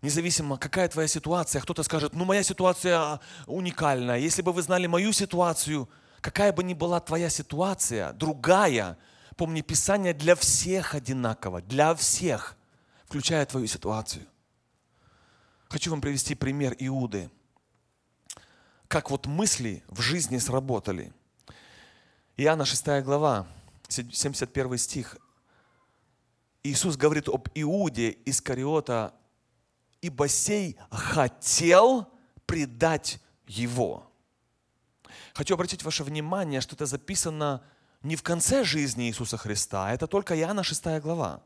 Независимо, 0.02 0.58
какая 0.58 0.88
твоя 0.88 1.08
ситуация, 1.08 1.62
кто-то 1.62 1.84
скажет, 1.84 2.14
ну 2.14 2.24
моя 2.24 2.44
ситуация 2.44 3.20
уникальная. 3.48 4.18
Если 4.18 4.42
бы 4.42 4.54
вы 4.54 4.62
знали 4.62 4.88
мою 4.88 5.12
ситуацию, 5.12 5.90
какая 6.22 6.54
бы 6.54 6.64
ни 6.64 6.74
была 6.74 7.00
твоя 7.00 7.30
ситуация, 7.30 8.14
другая, 8.14 8.98
помни, 9.36 9.62
Писание 9.62 10.14
для 10.14 10.36
всех 10.36 10.96
одинаково, 10.96 11.62
для 11.62 11.94
всех, 11.96 12.56
включая 13.06 13.46
твою 13.46 13.68
ситуацию. 13.68 14.26
Хочу 15.70 15.92
вам 15.92 16.02
привести 16.02 16.36
пример 16.36 16.76
Иуды– 16.78 17.30
как 18.90 19.12
вот 19.12 19.28
мысли 19.28 19.84
в 19.88 20.02
жизни 20.02 20.40
сработали. 20.40 21.14
Иоанна 22.38 22.66
6 22.66 23.04
глава, 23.04 23.48
71 23.88 24.78
стих. 24.80 25.18
Иисус 26.64 26.98
говорит 26.98 27.30
об 27.30 27.48
Иуде 27.54 28.18
Искариота, 28.26 29.14
ибо 30.02 30.28
сей 30.28 30.76
хотел 30.90 32.12
предать 32.48 33.20
его. 33.46 34.12
Хочу 35.36 35.54
обратить 35.54 35.84
ваше 35.84 36.04
внимание, 36.04 36.60
что 36.60 36.76
это 36.76 36.88
записано 36.88 37.64
не 38.02 38.16
в 38.16 38.24
конце 38.24 38.64
жизни 38.64 39.08
Иисуса 39.08 39.38
Христа, 39.38 39.88
а 39.88 39.94
это 39.94 40.08
только 40.08 40.36
Иоанна 40.36 40.64
6 40.64 41.00
глава. 41.00 41.44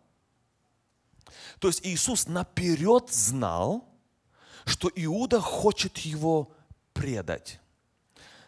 То 1.60 1.68
есть 1.68 1.86
Иисус 1.86 2.28
наперед 2.28 3.12
знал, 3.12 3.93
что 4.66 4.90
Иуда 4.96 5.40
хочет 5.40 5.98
его 6.00 6.52
предать. 6.94 7.60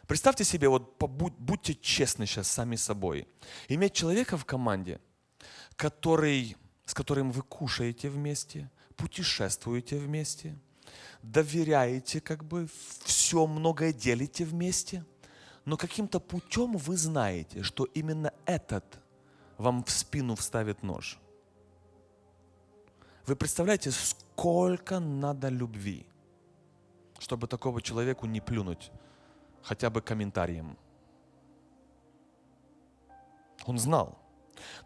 Представьте 0.08 0.44
себе, 0.44 0.70
вот 0.70 0.98
будьте 1.00 1.74
честны 1.74 2.26
сейчас 2.26 2.48
сами 2.48 2.76
собой. 2.76 3.28
Иметь 3.70 3.94
человека 3.94 4.38
в 4.38 4.46
команде, 4.46 5.00
который, 5.76 6.56
с 6.86 6.94
которым 6.94 7.32
вы 7.32 7.42
кушаете 7.42 8.10
вместе, 8.10 8.70
путешествуете 8.96 9.98
вместе, 9.98 10.60
доверяете, 11.24 12.22
как 12.22 12.44
бы 12.44 12.70
все 13.04 13.48
многое 13.48 13.94
делите 13.94 14.46
вместе, 14.46 15.04
но 15.66 15.76
каким-то 15.76 16.20
путем 16.20 16.78
вы 16.78 16.96
знаете, 16.98 17.64
что 17.64 17.86
именно 17.86 18.32
этот 18.46 19.00
вам 19.58 19.84
в 19.84 19.90
спину 19.90 20.36
вставит 20.36 20.84
нож. 20.84 21.18
Вы 23.28 23.36
представляете, 23.36 23.92
сколько 23.92 25.00
надо 25.00 25.50
любви– 25.50 26.08
чтобы 27.20 27.48
такого 27.48 27.82
человеку 27.82 28.26
не 28.26 28.42
плюнуть 28.42 28.92
хотя 29.64 29.90
бы 29.90 30.02
комментарием. 30.02 30.78
Он 33.66 33.80
знал. 33.80 34.18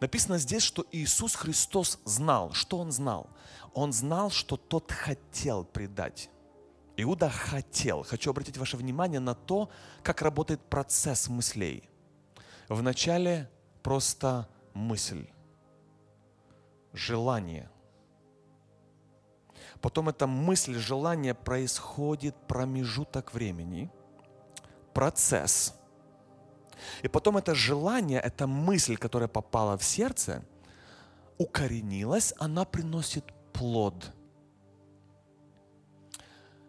Написано 0.00 0.38
здесь, 0.38 0.62
что 0.62 0.86
Иисус 0.90 1.34
Христос 1.34 2.00
знал. 2.04 2.52
Что 2.52 2.78
Он 2.78 2.92
знал? 2.92 3.28
Он 3.74 3.92
знал, 3.92 4.30
что 4.30 4.56
тот 4.56 4.90
хотел 4.90 5.64
предать. 5.64 6.30
Иуда 6.96 7.28
хотел. 7.30 8.02
Хочу 8.02 8.30
обратить 8.30 8.56
ваше 8.56 8.76
внимание 8.76 9.20
на 9.20 9.34
то, 9.34 9.68
как 10.02 10.22
работает 10.22 10.60
процесс 10.60 11.28
мыслей. 11.28 11.88
Вначале 12.68 13.50
просто 13.82 14.48
мысль, 14.74 15.28
желание– 16.92 17.70
Потом 19.80 20.08
эта 20.08 20.26
мысль, 20.26 20.74
желание 20.74 21.34
происходит 21.34 22.34
промежуток 22.46 23.32
времени, 23.32 23.90
процесс. 24.92 25.74
И 27.02 27.08
потом 27.08 27.36
это 27.36 27.54
желание, 27.54 28.20
эта 28.20 28.46
мысль, 28.46 28.96
которая 28.96 29.28
попала 29.28 29.76
в 29.78 29.84
сердце, 29.84 30.42
укоренилась, 31.38 32.34
она 32.38 32.64
приносит 32.64 33.24
плод. 33.52 34.12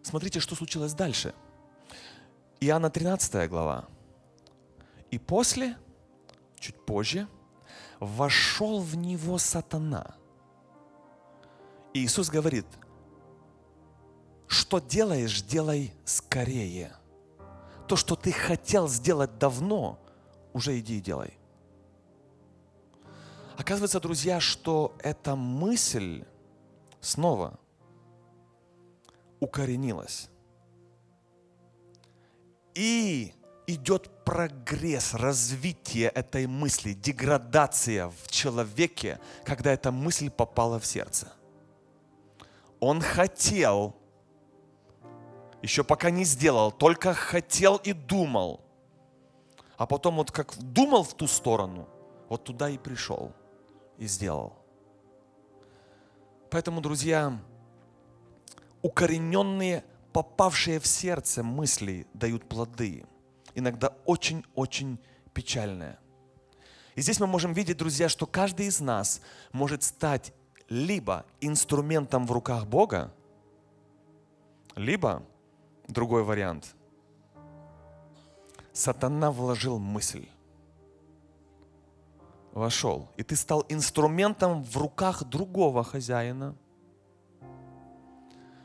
Смотрите, 0.02 0.40
что 0.40 0.54
случилось 0.54 0.94
дальше. 0.94 1.34
Иоанна 2.60 2.90
13 2.90 3.48
глава. 3.50 3.84
И 5.10 5.18
после, 5.18 5.76
чуть 6.58 6.76
позже, 6.86 7.28
вошел 8.00 8.80
в 8.80 8.96
него 8.96 9.38
сатана. 9.38 10.14
И 11.92 12.04
Иисус 12.04 12.30
говорит, 12.30 12.66
что 14.52 14.78
делаешь, 14.80 15.42
делай 15.42 15.92
скорее. 16.04 16.92
То, 17.88 17.96
что 17.96 18.16
ты 18.16 18.32
хотел 18.32 18.88
сделать 18.88 19.38
давно, 19.38 19.98
уже 20.52 20.78
иди 20.78 20.98
и 20.98 21.00
делай. 21.00 21.38
Оказывается, 23.56 24.00
друзья, 24.00 24.40
что 24.40 24.94
эта 24.98 25.36
мысль 25.36 26.24
снова 27.00 27.58
укоренилась. 29.40 30.28
И 32.74 33.34
идет 33.66 34.10
прогресс, 34.24 35.14
развитие 35.14 36.08
этой 36.08 36.46
мысли, 36.46 36.92
деградация 36.92 38.08
в 38.08 38.28
человеке, 38.30 39.18
когда 39.44 39.72
эта 39.72 39.90
мысль 39.90 40.30
попала 40.30 40.78
в 40.78 40.86
сердце. 40.86 41.32
Он 42.80 43.00
хотел, 43.00 43.96
еще 45.62 45.84
пока 45.84 46.10
не 46.10 46.24
сделал, 46.24 46.72
только 46.72 47.14
хотел 47.14 47.76
и 47.76 47.92
думал. 47.92 48.60
А 49.76 49.86
потом 49.86 50.16
вот 50.16 50.30
как 50.30 50.54
думал 50.58 51.04
в 51.04 51.14
ту 51.14 51.26
сторону, 51.26 51.88
вот 52.28 52.44
туда 52.44 52.68
и 52.68 52.78
пришел 52.78 53.32
и 53.96 54.06
сделал. 54.06 54.58
Поэтому, 56.50 56.80
друзья, 56.80 57.38
укорененные, 58.82 59.84
попавшие 60.12 60.80
в 60.80 60.86
сердце 60.86 61.42
мысли 61.42 62.06
дают 62.12 62.48
плоды. 62.48 63.06
Иногда 63.54 63.94
очень-очень 64.04 64.98
печальные. 65.32 65.98
И 66.94 67.00
здесь 67.00 67.20
мы 67.20 67.26
можем 67.26 67.54
видеть, 67.54 67.78
друзья, 67.78 68.08
что 68.08 68.26
каждый 68.26 68.66
из 68.66 68.80
нас 68.80 69.22
может 69.52 69.82
стать 69.82 70.34
либо 70.68 71.24
инструментом 71.40 72.26
в 72.26 72.32
руках 72.32 72.66
Бога, 72.66 73.14
либо 74.76 75.22
другой 75.92 76.22
вариант. 76.22 76.74
Сатана 78.72 79.30
вложил 79.30 79.78
мысль, 79.78 80.28
вошел, 82.52 83.08
и 83.16 83.22
ты 83.22 83.36
стал 83.36 83.64
инструментом 83.68 84.64
в 84.64 84.76
руках 84.76 85.24
другого 85.24 85.84
хозяина. 85.84 86.54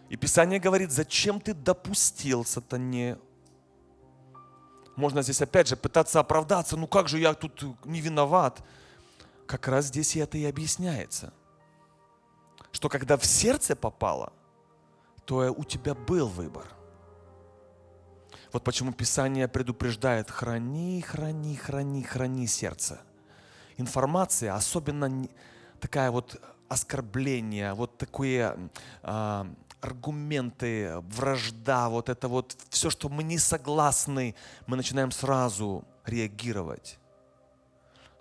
И 0.10 0.16
Писание 0.16 0.60
говорит, 0.60 0.92
зачем 0.92 1.42
ты 1.42 1.54
допустил 1.54 2.46
сатане 2.46 3.18
можно 4.98 5.22
здесь 5.22 5.42
опять 5.44 5.68
же 5.68 5.78
пытаться 5.78 6.20
оправдаться, 6.20 6.76
ну 6.76 6.88
как 6.88 7.08
же 7.08 7.20
я 7.20 7.36
тут 7.36 7.86
не 7.86 8.02
виноват. 8.02 8.64
Как 9.46 9.68
раз 9.68 9.86
здесь 9.86 10.16
и 10.16 10.20
это 10.20 10.40
и 10.40 10.46
объясняется. 10.46 11.32
Что 12.72 12.90
когда 12.90 13.16
в 13.16 13.24
сердце 13.24 13.76
попало, 13.76 14.34
то 15.26 15.54
у 15.56 15.64
тебя 15.64 15.94
был 15.94 16.28
выбор. 16.28 16.66
Вот 18.54 18.64
почему 18.64 18.94
Писание 18.94 19.48
предупреждает, 19.48 20.32
храни, 20.32 21.02
храни, 21.02 21.56
храни, 21.56 22.04
храни 22.04 22.48
сердце. 22.48 23.02
Информация, 23.78 24.56
особенно 24.56 25.28
такая 25.80 26.12
вот 26.12 26.42
оскорбление, 26.70 27.74
вот 27.74 27.98
такое 27.98 28.58
а, 29.04 29.48
аргументы, 29.82 30.98
вражда, 31.00 31.90
вот 31.90 32.10
это 32.10 32.28
вот 32.28 32.58
все, 32.70 32.90
что 32.90 33.10
мы 33.10 33.24
не 33.24 33.38
согласны, 33.38 34.36
мы 34.66 34.78
начинаем 34.78 35.12
сразу 35.12 35.86
реагировать. 36.06 37.00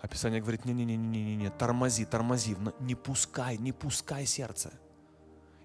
Описание 0.01 0.39
говорит, 0.41 0.65
не-не-не-не-не, 0.65 1.49
тормози, 1.49 2.05
тормози, 2.05 2.55
не 2.79 2.95
пускай, 2.95 3.57
не 3.57 3.71
пускай 3.71 4.25
сердце. 4.25 4.71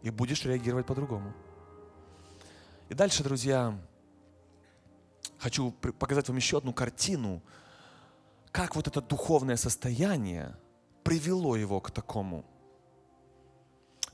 И 0.03 0.11
будешь 0.11 0.45
реагировать 0.45 0.87
по-другому. 0.87 1.35
И 2.89 2.95
дальше, 2.95 3.23
друзья, 3.23 3.79
хочу 5.43 5.73
показать 5.73 6.29
вам 6.29 6.37
еще 6.37 6.59
одну 6.59 6.73
картину, 6.73 7.43
как 8.51 8.77
вот 8.77 8.87
это 8.87 9.01
духовное 9.01 9.57
состояние 9.57 10.57
привело 11.03 11.57
его 11.57 11.81
к 11.81 11.91
такому– 11.91 12.45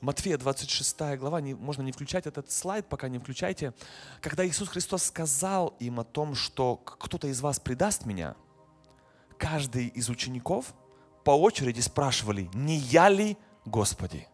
Матфея 0.01 0.38
26 0.38 1.19
глава, 1.19 1.41
не, 1.41 1.55
можно 1.55 1.83
не 1.83 1.91
включать 1.91 2.27
этот 2.27 2.53
слайд, 2.53 2.87
пока 2.88 3.09
не 3.09 3.19
включайте. 3.19 3.75
Когда 4.21 4.47
Иисус 4.47 4.69
Христос 4.69 5.05
сказал 5.05 5.75
им 5.81 5.99
о 5.99 6.05
том, 6.05 6.37
что 6.37 6.77
кто-то 6.77 7.27
из 7.27 7.41
вас 7.41 7.59
предаст 7.59 8.07
меня, 8.07 8.37
каждый 9.38 9.88
из 9.88 10.09
учеников 10.09 10.73
по 11.25 11.33
очереди 11.33 11.81
спрашивали, 11.81 12.49
не 12.55 12.77
я 12.77 13.09
ли 13.09 13.37
Господи? 13.64 14.29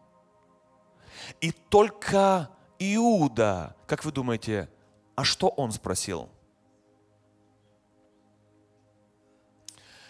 И 1.41 1.51
только 1.51 2.51
Иуда, 2.77 3.75
как 3.87 4.05
вы 4.05 4.11
думаете, 4.11 4.69
а 5.15 5.23
что 5.23 5.47
он 5.47 5.71
спросил? 5.71 6.29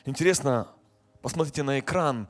Интересно, 0.05 0.67
посмотрите 1.21 1.63
на 1.63 1.79
экран, 1.79 2.27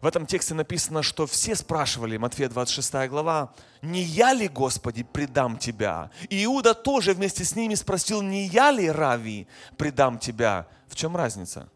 в 0.00 0.06
этом 0.06 0.26
тексте 0.26 0.52
написано, 0.52 1.02
что 1.02 1.26
все 1.26 1.54
спрашивали, 1.54 2.18
Матфея 2.18 2.50
26 2.50 3.08
глава, 3.08 3.54
«Не 3.80 4.02
я 4.02 4.34
ли, 4.34 4.48
Господи, 4.48 5.02
предам 5.02 5.56
Тебя?» 5.56 6.10
И 6.28 6.44
Иуда 6.44 6.74
тоже 6.74 7.14
вместе 7.14 7.42
с 7.42 7.56
ними 7.56 7.74
спросил, 7.74 8.20
«Не 8.20 8.44
я 8.46 8.70
ли, 8.70 8.90
Рави, 8.90 9.48
предам 9.78 10.18
Тебя?» 10.18 10.68
В 10.94 10.96
чем 10.96 11.16
разница? 11.16 11.68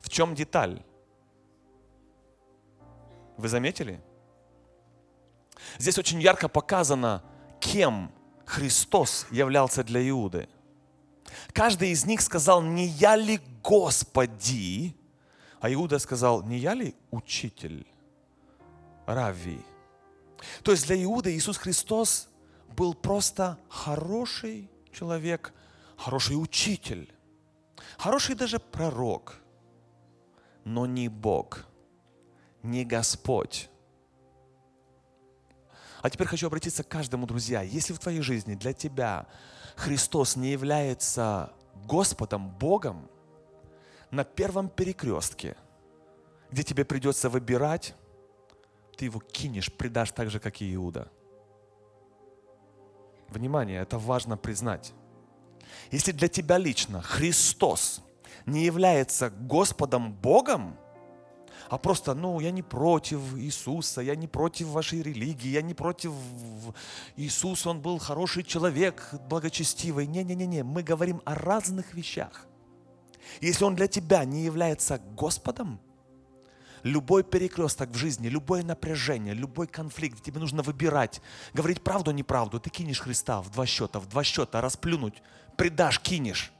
В 0.00 0.08
чем 0.08 0.34
деталь? 0.34 0.82
Вы 3.36 3.48
заметили? 3.48 4.00
Здесь 5.76 5.98
очень 5.98 6.22
ярко 6.22 6.48
показано, 6.48 7.22
кем 7.60 8.10
Христос 8.46 9.26
являлся 9.30 9.84
для 9.84 10.08
Иуды. 10.08 10.48
Каждый 11.52 11.90
из 11.90 12.04
них 12.06 12.20
сказал, 12.20 12.62
не 12.62 12.86
я 12.86 13.16
ли 13.16 13.40
Господи, 13.62 14.94
а 15.60 15.72
Иуда 15.72 15.98
сказал, 15.98 16.42
не 16.42 16.58
я 16.58 16.74
ли 16.74 16.94
учитель, 17.10 17.86
Рави? 19.06 19.60
То 20.62 20.72
есть 20.72 20.86
для 20.86 21.02
Иуда 21.02 21.34
Иисус 21.34 21.56
Христос 21.56 22.28
был 22.76 22.94
просто 22.94 23.58
хороший 23.68 24.70
человек, 24.92 25.52
хороший 25.96 26.40
учитель, 26.40 27.12
хороший 27.96 28.34
даже 28.34 28.58
пророк, 28.58 29.36
но 30.64 30.86
не 30.86 31.08
Бог, 31.08 31.66
не 32.62 32.84
Господь. 32.84 33.68
А 36.00 36.10
теперь 36.10 36.28
хочу 36.28 36.46
обратиться 36.46 36.84
к 36.84 36.88
каждому, 36.88 37.26
друзья. 37.26 37.62
Если 37.62 37.92
в 37.92 37.98
твоей 37.98 38.20
жизни 38.20 38.54
для 38.54 38.72
тебя 38.72 39.26
Христос 39.78 40.34
не 40.34 40.50
является 40.50 41.52
Господом, 41.86 42.50
Богом, 42.50 43.08
на 44.10 44.24
первом 44.24 44.68
перекрестке, 44.68 45.56
где 46.50 46.64
тебе 46.64 46.84
придется 46.84 47.30
выбирать, 47.30 47.94
ты 48.96 49.04
его 49.04 49.20
кинешь, 49.20 49.72
предашь 49.72 50.10
так 50.10 50.30
же, 50.30 50.40
как 50.40 50.60
и 50.60 50.74
Иуда. 50.74 51.08
Внимание, 53.28 53.80
это 53.80 53.98
важно 53.98 54.36
признать. 54.36 54.92
Если 55.92 56.10
для 56.10 56.26
тебя 56.26 56.58
лично 56.58 57.00
Христос 57.00 58.02
не 58.46 58.64
является 58.64 59.30
Господом 59.30 60.12
Богом, 60.12 60.76
а 61.68 61.78
просто, 61.78 62.14
ну, 62.14 62.40
я 62.40 62.50
не 62.50 62.62
против 62.62 63.20
Иисуса, 63.36 64.00
я 64.00 64.16
не 64.16 64.26
против 64.26 64.68
вашей 64.68 65.02
религии, 65.02 65.48
я 65.48 65.62
не 65.62 65.74
против 65.74 66.12
Иисуса, 67.16 67.70
Он 67.70 67.80
был 67.80 67.98
хороший 67.98 68.42
человек, 68.42 69.10
благочестивый. 69.28 70.06
Не-не-не, 70.06 70.62
мы 70.62 70.82
говорим 70.82 71.20
о 71.24 71.34
разных 71.34 71.94
вещах. 71.94 72.46
Если 73.40 73.64
Он 73.64 73.74
для 73.74 73.86
тебя 73.86 74.24
не 74.24 74.44
является 74.44 74.98
Господом, 74.98 75.80
любой 76.82 77.22
перекресток 77.22 77.90
в 77.90 77.96
жизни, 77.96 78.28
любое 78.28 78.62
напряжение, 78.62 79.34
любой 79.34 79.66
конфликт, 79.66 80.22
тебе 80.22 80.40
нужно 80.40 80.62
выбирать, 80.62 81.20
говорить 81.52 81.82
правду, 81.82 82.12
неправду, 82.12 82.60
ты 82.60 82.70
кинешь 82.70 83.00
Христа 83.00 83.42
в 83.42 83.50
два 83.50 83.66
счета, 83.66 84.00
в 84.00 84.08
два 84.08 84.24
счета 84.24 84.60
расплюнуть, 84.60 85.22
предашь, 85.56 86.00
кинешь. 86.00 86.52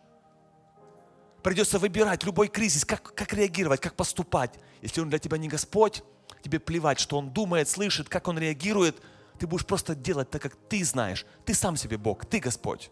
Придется 1.42 1.78
выбирать 1.78 2.24
любой 2.24 2.48
кризис, 2.48 2.84
как, 2.84 3.14
как 3.14 3.32
реагировать, 3.32 3.80
как 3.80 3.94
поступать. 3.94 4.58
Если 4.82 5.00
он 5.00 5.08
для 5.08 5.18
тебя 5.18 5.38
не 5.38 5.48
Господь, 5.48 6.02
тебе 6.42 6.58
плевать, 6.58 6.98
что 6.98 7.18
он 7.18 7.30
думает, 7.30 7.68
слышит, 7.68 8.08
как 8.08 8.28
он 8.28 8.38
реагирует, 8.38 9.00
ты 9.38 9.46
будешь 9.46 9.66
просто 9.66 9.94
делать 9.94 10.30
так, 10.30 10.42
как 10.42 10.56
ты 10.68 10.84
знаешь. 10.84 11.24
Ты 11.44 11.54
сам 11.54 11.76
себе 11.76 11.96
Бог, 11.96 12.26
ты 12.26 12.40
Господь. 12.40 12.90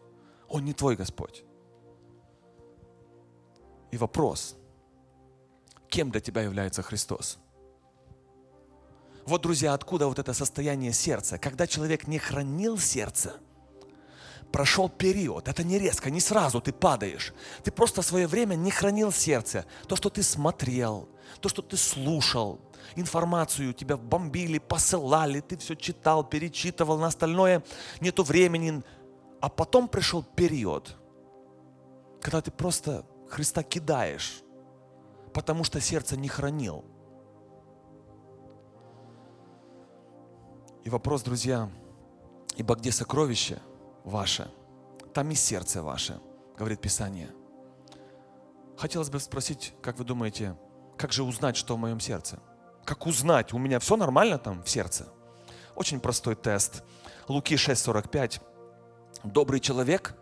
Он 0.48 0.64
не 0.64 0.72
твой 0.72 0.96
Господь. 0.96 1.44
И 3.90 3.96
вопрос, 3.96 4.56
кем 5.88 6.10
для 6.10 6.20
тебя 6.20 6.42
является 6.42 6.82
Христос? 6.82 7.38
Вот, 9.26 9.42
друзья, 9.42 9.74
откуда 9.74 10.06
вот 10.06 10.20
это 10.20 10.32
состояние 10.32 10.92
сердца? 10.92 11.36
Когда 11.36 11.66
человек 11.66 12.06
не 12.06 12.18
хранил 12.18 12.78
сердце, 12.78 13.40
прошел 14.56 14.88
период, 14.88 15.48
это 15.48 15.62
не 15.62 15.78
резко, 15.78 16.10
не 16.10 16.18
сразу 16.18 16.62
ты 16.62 16.72
падаешь. 16.72 17.34
Ты 17.62 17.70
просто 17.70 18.00
свое 18.00 18.26
время 18.26 18.54
не 18.54 18.70
хранил 18.70 19.12
сердце. 19.12 19.66
То, 19.86 19.96
что 19.96 20.08
ты 20.08 20.22
смотрел, 20.22 21.10
то, 21.40 21.50
что 21.50 21.60
ты 21.60 21.76
слушал, 21.76 22.58
информацию 22.94 23.74
тебя 23.74 23.98
бомбили, 23.98 24.58
посылали, 24.58 25.40
ты 25.40 25.58
все 25.58 25.74
читал, 25.74 26.24
перечитывал, 26.24 26.96
на 26.96 27.08
остальное 27.08 27.62
нету 28.00 28.22
времени. 28.24 28.82
А 29.42 29.50
потом 29.50 29.88
пришел 29.88 30.22
период, 30.22 30.96
когда 32.22 32.40
ты 32.40 32.50
просто 32.50 33.04
Христа 33.28 33.62
кидаешь, 33.62 34.40
потому 35.34 35.64
что 35.64 35.82
сердце 35.82 36.16
не 36.16 36.28
хранил. 36.28 36.82
И 40.82 40.88
вопрос, 40.88 41.20
друзья, 41.24 41.68
ибо 42.56 42.74
где 42.74 42.90
сокровище 42.90 43.60
ваше, 44.06 44.50
там 45.12 45.30
и 45.30 45.34
сердце 45.34 45.82
ваше, 45.82 46.18
говорит 46.56 46.80
Писание. 46.80 47.30
Хотелось 48.78 49.10
бы 49.10 49.20
спросить, 49.20 49.74
как 49.82 49.98
вы 49.98 50.04
думаете, 50.04 50.56
как 50.96 51.12
же 51.12 51.24
узнать, 51.24 51.56
что 51.56 51.76
в 51.76 51.78
моем 51.78 52.00
сердце? 52.00 52.38
Как 52.84 53.06
узнать, 53.06 53.52
у 53.52 53.58
меня 53.58 53.80
все 53.80 53.96
нормально 53.96 54.38
там 54.38 54.62
в 54.62 54.70
сердце? 54.70 55.08
Очень 55.74 56.00
простой 56.00 56.36
тест. 56.36 56.82
Луки 57.28 57.56
6:45. 57.56 58.40
Добрый 59.24 59.60
человек 59.60 60.14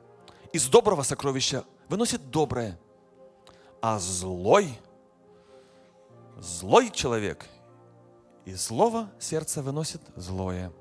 из 0.53 0.67
доброго 0.69 1.03
сокровища 1.03 1.65
выносит 1.89 2.31
доброе, 2.31 2.81
а 3.83 3.99
злой, 3.99 4.79
злой 6.39 6.91
человек 6.91 7.47
из 8.47 8.69
злого 8.69 9.11
сердца 9.19 9.63
выносит 9.63 10.01
злое. 10.17 10.73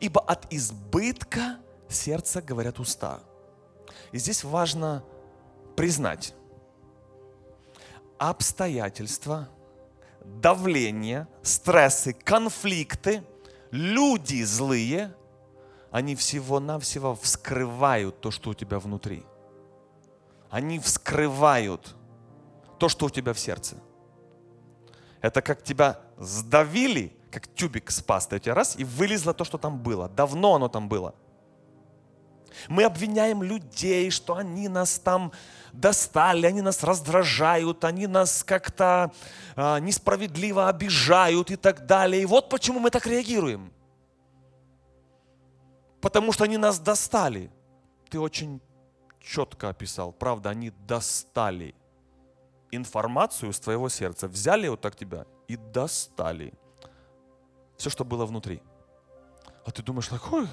Ибо 0.00 0.20
от 0.20 0.52
избытка 0.52 1.58
сердца 1.88 2.42
говорят 2.42 2.78
уста. 2.78 3.20
И 4.12 4.18
здесь 4.18 4.44
важно 4.44 5.04
признать, 5.76 6.34
обстоятельства, 8.18 9.48
давление, 10.24 11.28
стрессы, 11.42 12.12
конфликты, 12.12 13.22
люди 13.70 14.42
злые, 14.42 15.14
они 15.90 16.14
всего-навсего 16.16 17.14
вскрывают 17.14 18.20
то, 18.20 18.30
что 18.30 18.50
у 18.50 18.54
тебя 18.54 18.78
внутри. 18.78 19.24
Они 20.50 20.78
вскрывают 20.78 21.94
то, 22.78 22.88
что 22.88 23.06
у 23.06 23.10
тебя 23.10 23.32
в 23.32 23.38
сердце. 23.38 23.76
Это 25.20 25.42
как 25.42 25.62
тебя 25.62 26.00
сдавили, 26.18 27.16
как 27.30 27.48
тюбик 27.48 27.90
с 27.90 28.00
пастой 28.00 28.38
у 28.38 28.40
тебя 28.40 28.54
раз, 28.54 28.76
и 28.76 28.84
вылезло 28.84 29.34
то, 29.34 29.44
что 29.44 29.58
там 29.58 29.78
было. 29.78 30.08
Давно 30.08 30.54
оно 30.54 30.68
там 30.68 30.88
было. 30.88 31.14
Мы 32.68 32.84
обвиняем 32.84 33.42
людей, 33.42 34.10
что 34.10 34.36
они 34.36 34.68
нас 34.68 34.98
там 34.98 35.32
достали, 35.72 36.46
они 36.46 36.60
нас 36.60 36.82
раздражают, 36.82 37.84
они 37.84 38.06
нас 38.06 38.42
как-то 38.42 39.12
а, 39.56 39.78
несправедливо 39.80 40.68
обижают 40.68 41.50
и 41.50 41.56
так 41.56 41.86
далее. 41.86 42.22
И 42.22 42.26
вот 42.26 42.48
почему 42.48 42.80
мы 42.80 42.90
так 42.90 43.06
реагируем. 43.06 43.72
Потому 46.00 46.32
что 46.32 46.44
они 46.44 46.56
нас 46.56 46.78
достали. 46.78 47.50
Ты 48.08 48.20
очень 48.20 48.60
четко 49.20 49.68
описал. 49.68 50.12
Правда, 50.12 50.50
они 50.50 50.70
достали 50.70 51.74
информацию 52.70 53.50
из 53.50 53.60
твоего 53.60 53.88
сердца. 53.88 54.28
Взяли 54.28 54.68
вот 54.68 54.80
так 54.80 54.96
тебя 54.96 55.26
и 55.48 55.56
достали. 55.56 56.54
Все, 57.76 57.90
что 57.90 58.04
было 58.04 58.26
внутри. 58.26 58.62
А 59.64 59.70
ты 59.70 59.82
думаешь, 59.82 60.08
такой 60.08 60.48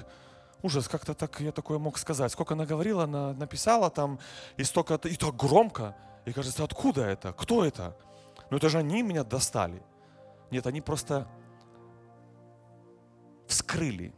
ужас, 0.66 0.88
как-то 0.88 1.14
так 1.14 1.40
я 1.40 1.52
такое 1.52 1.78
мог 1.78 1.98
сказать. 1.98 2.32
Сколько 2.32 2.54
она 2.54 2.66
говорила, 2.66 3.04
она 3.04 3.32
написала 3.32 3.90
там, 3.90 4.18
и 4.58 4.64
столько, 4.64 4.94
и 5.08 5.16
так 5.16 5.36
громко. 5.36 5.94
И 6.26 6.32
кажется, 6.32 6.64
откуда 6.64 7.02
это? 7.02 7.32
Кто 7.32 7.64
это? 7.64 7.96
Ну 8.50 8.56
это 8.56 8.68
же 8.68 8.78
они 8.78 9.02
меня 9.02 9.24
достали. 9.24 9.82
Нет, 10.50 10.66
они 10.66 10.80
просто 10.80 11.26
вскрыли 13.46 14.12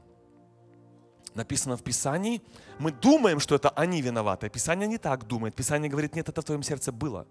написано 1.35 1.77
в 1.77 1.83
Писании, 1.83 2.43
мы 2.79 2.93
думаем, 2.93 3.41
что 3.41 3.55
это 3.55 3.71
они 3.71 4.03
виноваты. 4.03 4.47
А 4.47 4.51
Писание 4.51 4.89
не 4.89 4.99
так 4.99 5.27
думает. 5.27 5.55
Писание 5.55 5.91
говорит, 5.91 6.15
нет, 6.15 6.29
это 6.29 6.41
в 6.41 6.45
твоем 6.45 6.63
сердце 6.63 6.93
было. 6.93 7.27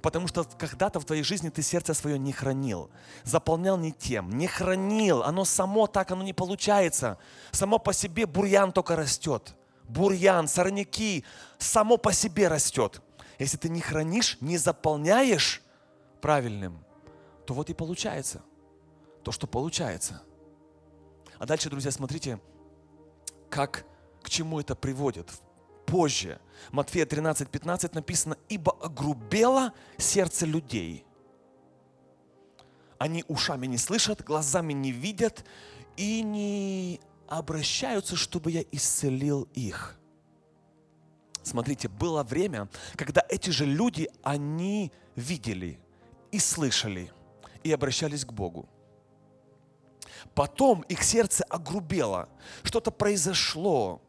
Потому 0.00 0.28
что 0.28 0.44
когда-то 0.44 1.00
в 1.00 1.04
твоей 1.04 1.22
жизни 1.22 1.48
ты 1.48 1.62
сердце 1.62 1.94
свое 1.94 2.18
не 2.18 2.32
хранил, 2.32 2.90
заполнял 3.24 3.76
не 3.76 3.92
тем, 3.92 4.30
не 4.30 4.46
хранил. 4.46 5.22
Оно 5.22 5.44
само 5.44 5.86
так, 5.86 6.10
оно 6.10 6.22
не 6.22 6.32
получается. 6.32 7.18
Само 7.50 7.78
по 7.78 7.92
себе 7.92 8.26
бурьян 8.26 8.72
только 8.72 8.96
растет. 8.96 9.54
Бурьян, 9.88 10.48
сорняки, 10.48 11.24
само 11.58 11.96
по 11.96 12.12
себе 12.12 12.48
растет. 12.48 13.02
Если 13.38 13.56
ты 13.56 13.68
не 13.68 13.80
хранишь, 13.80 14.38
не 14.40 14.56
заполняешь 14.56 15.62
правильным, 16.20 16.84
то 17.46 17.54
вот 17.54 17.70
и 17.70 17.74
получается 17.74 18.42
то, 19.22 19.32
что 19.32 19.46
получается. 19.46 20.22
А 21.38 21.46
дальше, 21.46 21.70
друзья, 21.70 21.90
смотрите, 21.90 22.40
как, 23.52 23.84
к 24.22 24.30
чему 24.30 24.60
это 24.60 24.74
приводит. 24.74 25.28
Позже, 25.84 26.40
Матфея 26.70 27.04
13, 27.04 27.50
15 27.50 27.94
написано, 27.94 28.38
«Ибо 28.48 28.72
огрубело 28.80 29.74
сердце 29.98 30.46
людей». 30.46 31.04
Они 32.98 33.24
ушами 33.28 33.66
не 33.66 33.76
слышат, 33.76 34.24
глазами 34.24 34.72
не 34.72 34.90
видят 34.90 35.44
и 35.98 36.22
не 36.22 37.00
обращаются, 37.28 38.16
чтобы 38.16 38.52
я 38.52 38.64
исцелил 38.72 39.48
их. 39.52 39.98
Смотрите, 41.42 41.88
было 41.88 42.22
время, 42.22 42.70
когда 42.96 43.22
эти 43.28 43.50
же 43.50 43.66
люди, 43.66 44.08
они 44.22 44.92
видели 45.14 45.78
и 46.30 46.38
слышали, 46.38 47.12
и 47.64 47.72
обращались 47.72 48.24
к 48.24 48.32
Богу. 48.32 48.66
Потом 50.34 50.82
их 50.82 51.02
сердце 51.02 51.44
огрубело, 51.44 52.28
что-то 52.62 52.90
произошло, 52.90 54.00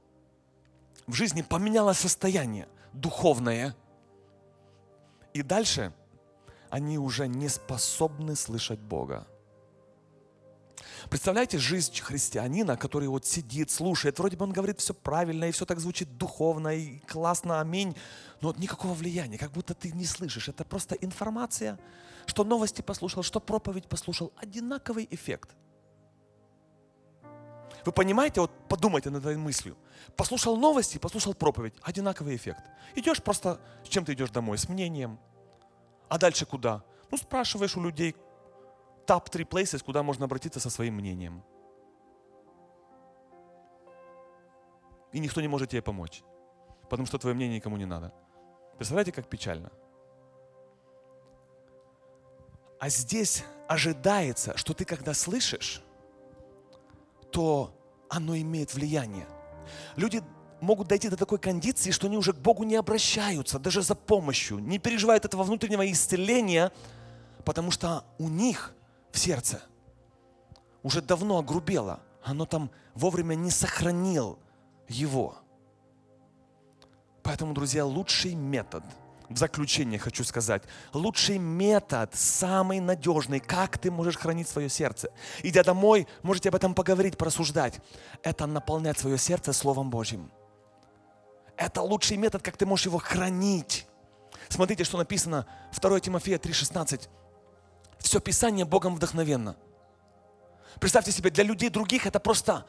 в 1.08 1.14
жизни 1.14 1.42
поменялось 1.42 1.98
состояние 1.98 2.68
духовное. 2.94 3.76
И 5.34 5.42
дальше 5.42 5.94
они 6.70 6.98
уже 6.98 7.28
не 7.28 7.50
способны 7.50 8.36
слышать 8.36 8.80
Бога. 8.80 9.28
Представляете 11.10 11.58
жизнь 11.58 12.00
христианина, 12.00 12.78
который 12.78 13.10
вот 13.10 13.26
сидит, 13.26 13.70
слушает, 13.70 14.18
вроде 14.20 14.38
бы 14.38 14.46
он 14.46 14.54
говорит 14.54 14.80
все 14.80 14.94
правильно, 14.94 15.46
и 15.46 15.52
все 15.52 15.66
так 15.66 15.80
звучит 15.80 16.18
духовно, 16.18 16.70
и 16.70 17.00
классно, 17.00 17.60
аминь, 17.60 17.96
но 18.40 18.48
вот 18.50 18.58
никакого 18.58 18.94
влияния, 18.94 19.38
как 19.38 19.52
будто 19.52 19.74
ты 19.74 19.92
не 19.92 20.06
слышишь. 20.06 20.48
Это 20.48 20.64
просто 20.64 20.96
информация, 20.96 21.78
что 22.26 22.46
новости 22.46 22.82
послушал, 22.82 23.22
что 23.22 23.42
проповедь 23.42 23.88
послушал, 23.88 24.32
одинаковый 24.38 25.08
эффект– 25.12 25.50
вы 27.86 27.92
понимаете, 27.92 28.42
вот 28.42 28.52
подумайте 28.70 29.10
над 29.10 29.26
этой 29.26 29.38
мыслью. 29.38 29.78
Послушал 30.16 30.58
новости, 30.58 30.98
послушал 30.98 31.34
проповедь. 31.34 31.74
Одинаковый 31.82 32.36
эффект. 32.36 32.64
Идешь 32.96 33.22
просто, 33.22 33.60
с 33.84 33.90
чем 33.90 34.06
ты 34.06 34.14
идешь 34.14 34.30
домой? 34.30 34.58
С 34.58 34.70
мнением. 34.70 35.20
А 36.10 36.18
дальше 36.18 36.46
куда? 36.46 36.84
Ну, 37.12 37.18
спрашиваешь 37.18 37.76
у 37.78 37.82
людей 37.82 38.16
топ-3 39.06 39.48
places, 39.48 39.84
куда 39.84 40.02
можно 40.02 40.26
обратиться 40.26 40.60
со 40.60 40.70
своим 40.70 40.96
мнением. 40.96 41.44
И 45.12 45.20
никто 45.20 45.42
не 45.42 45.48
может 45.48 45.70
тебе 45.70 45.82
помочь. 45.82 46.24
Потому 46.90 47.06
что 47.06 47.18
твое 47.18 47.36
мнение 47.36 47.58
никому 47.58 47.78
не 47.78 47.86
надо. 47.86 48.14
Представляете, 48.78 49.12
как 49.12 49.28
печально? 49.28 49.72
А 52.80 52.90
здесь 52.90 53.44
ожидается, 53.68 54.58
что 54.58 54.74
ты 54.74 54.86
когда 54.86 55.14
слышишь, 55.14 55.83
то 57.34 57.76
оно 58.10 58.38
имеет 58.38 58.74
влияние. 58.74 59.28
Люди 59.96 60.24
могут 60.62 60.88
дойти 60.88 61.10
до 61.10 61.18
такой 61.18 61.40
кондиции, 61.40 61.92
что 61.92 62.08
они 62.08 62.16
уже 62.16 62.32
к 62.32 62.38
Богу 62.38 62.64
не 62.64 62.76
обращаются, 62.76 63.60
даже 63.60 63.82
за 63.82 63.96
помощью, 63.96 64.60
не 64.60 64.78
переживают 64.78 65.26
этого 65.26 65.44
внутреннего 65.44 65.92
исцеления, 65.92 66.72
потому 67.44 67.72
что 67.72 68.06
у 68.20 68.30
них 68.30 68.74
в 69.12 69.20
сердце 69.20 69.62
уже 70.84 71.02
давно 71.02 71.40
огрубело, 71.40 72.00
оно 72.24 72.46
там 72.46 72.70
вовремя 72.94 73.34
не 73.34 73.50
сохранил 73.50 74.38
его. 74.88 75.36
Поэтому, 77.24 77.54
друзья, 77.54 77.86
лучший 77.86 78.36
метод– 78.36 78.84
в 79.30 79.38
заключение 79.38 80.00
хочу 80.00 80.24
сказать, 80.24 80.64
лучший 80.94 81.38
метод, 81.38 82.14
самый 82.14 82.80
надежный, 82.80 83.40
как 83.40 83.78
ты 83.78 83.92
можешь 83.92 84.18
хранить 84.18 84.48
свое 84.48 84.70
сердце. 84.70 85.10
Идя 85.44 85.64
домой, 85.64 86.08
можете 86.22 86.50
об 86.50 86.56
этом 86.56 86.74
поговорить, 86.74 87.18
просуждать. 87.18 87.80
Это 88.22 88.46
наполнять 88.46 88.98
свое 88.98 89.18
сердце 89.18 89.54
Словом 89.54 89.90
Божьим. 89.90 90.32
Это 91.58 91.82
лучший 91.82 92.18
метод, 92.18 92.42
как 92.42 92.58
ты 92.58 92.66
можешь 92.66 92.86
его 92.86 92.98
хранить. 92.98 93.86
Смотрите, 94.50 94.84
что 94.84 94.98
написано 94.98 95.46
2 95.80 96.00
Тимофея 96.00 96.38
3,16. 96.38 97.08
Все 98.00 98.20
Писание 98.20 98.66
Богом 98.66 98.96
вдохновенно. 98.96 99.56
Представьте 100.80 101.12
себе, 101.12 101.30
для 101.30 101.44
людей 101.44 101.70
других 101.70 102.06
это 102.06 102.20
просто 102.20 102.66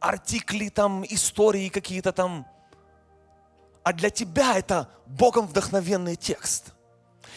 артикли, 0.00 0.68
там, 0.68 1.04
истории 1.04 1.68
какие-то 1.68 2.12
там. 2.12 2.46
А 3.88 3.94
для 3.94 4.10
тебя 4.10 4.58
это 4.58 4.86
Богом 5.06 5.46
вдохновенный 5.46 6.14
текст. 6.14 6.74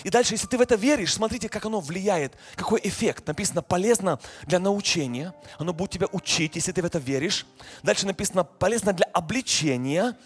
И 0.04 0.10
дальше, 0.10 0.34
если 0.34 0.48
ты 0.48 0.58
в 0.58 0.62
это 0.62 0.76
веришь, 0.76 1.14
смотрите, 1.14 1.48
как 1.48 1.66
оно 1.66 1.80
влияет, 1.80 2.36
какой 2.56 2.82
эффект. 2.84 3.26
Написано 3.26 3.62
полезно 3.62 4.20
для 4.44 4.60
научения, 4.60 5.34
оно 5.60 5.72
будет 5.72 5.92
тебя 5.92 6.08
учить, 6.12 6.58
если 6.58 6.74
ты 6.74 6.82
в 6.82 6.86
это 6.86 7.00
веришь. 7.00 7.46
Дальше 7.84 8.06
написано 8.06 8.44
полезно 8.44 8.92
для 8.92 9.06
обличения. 9.14 10.18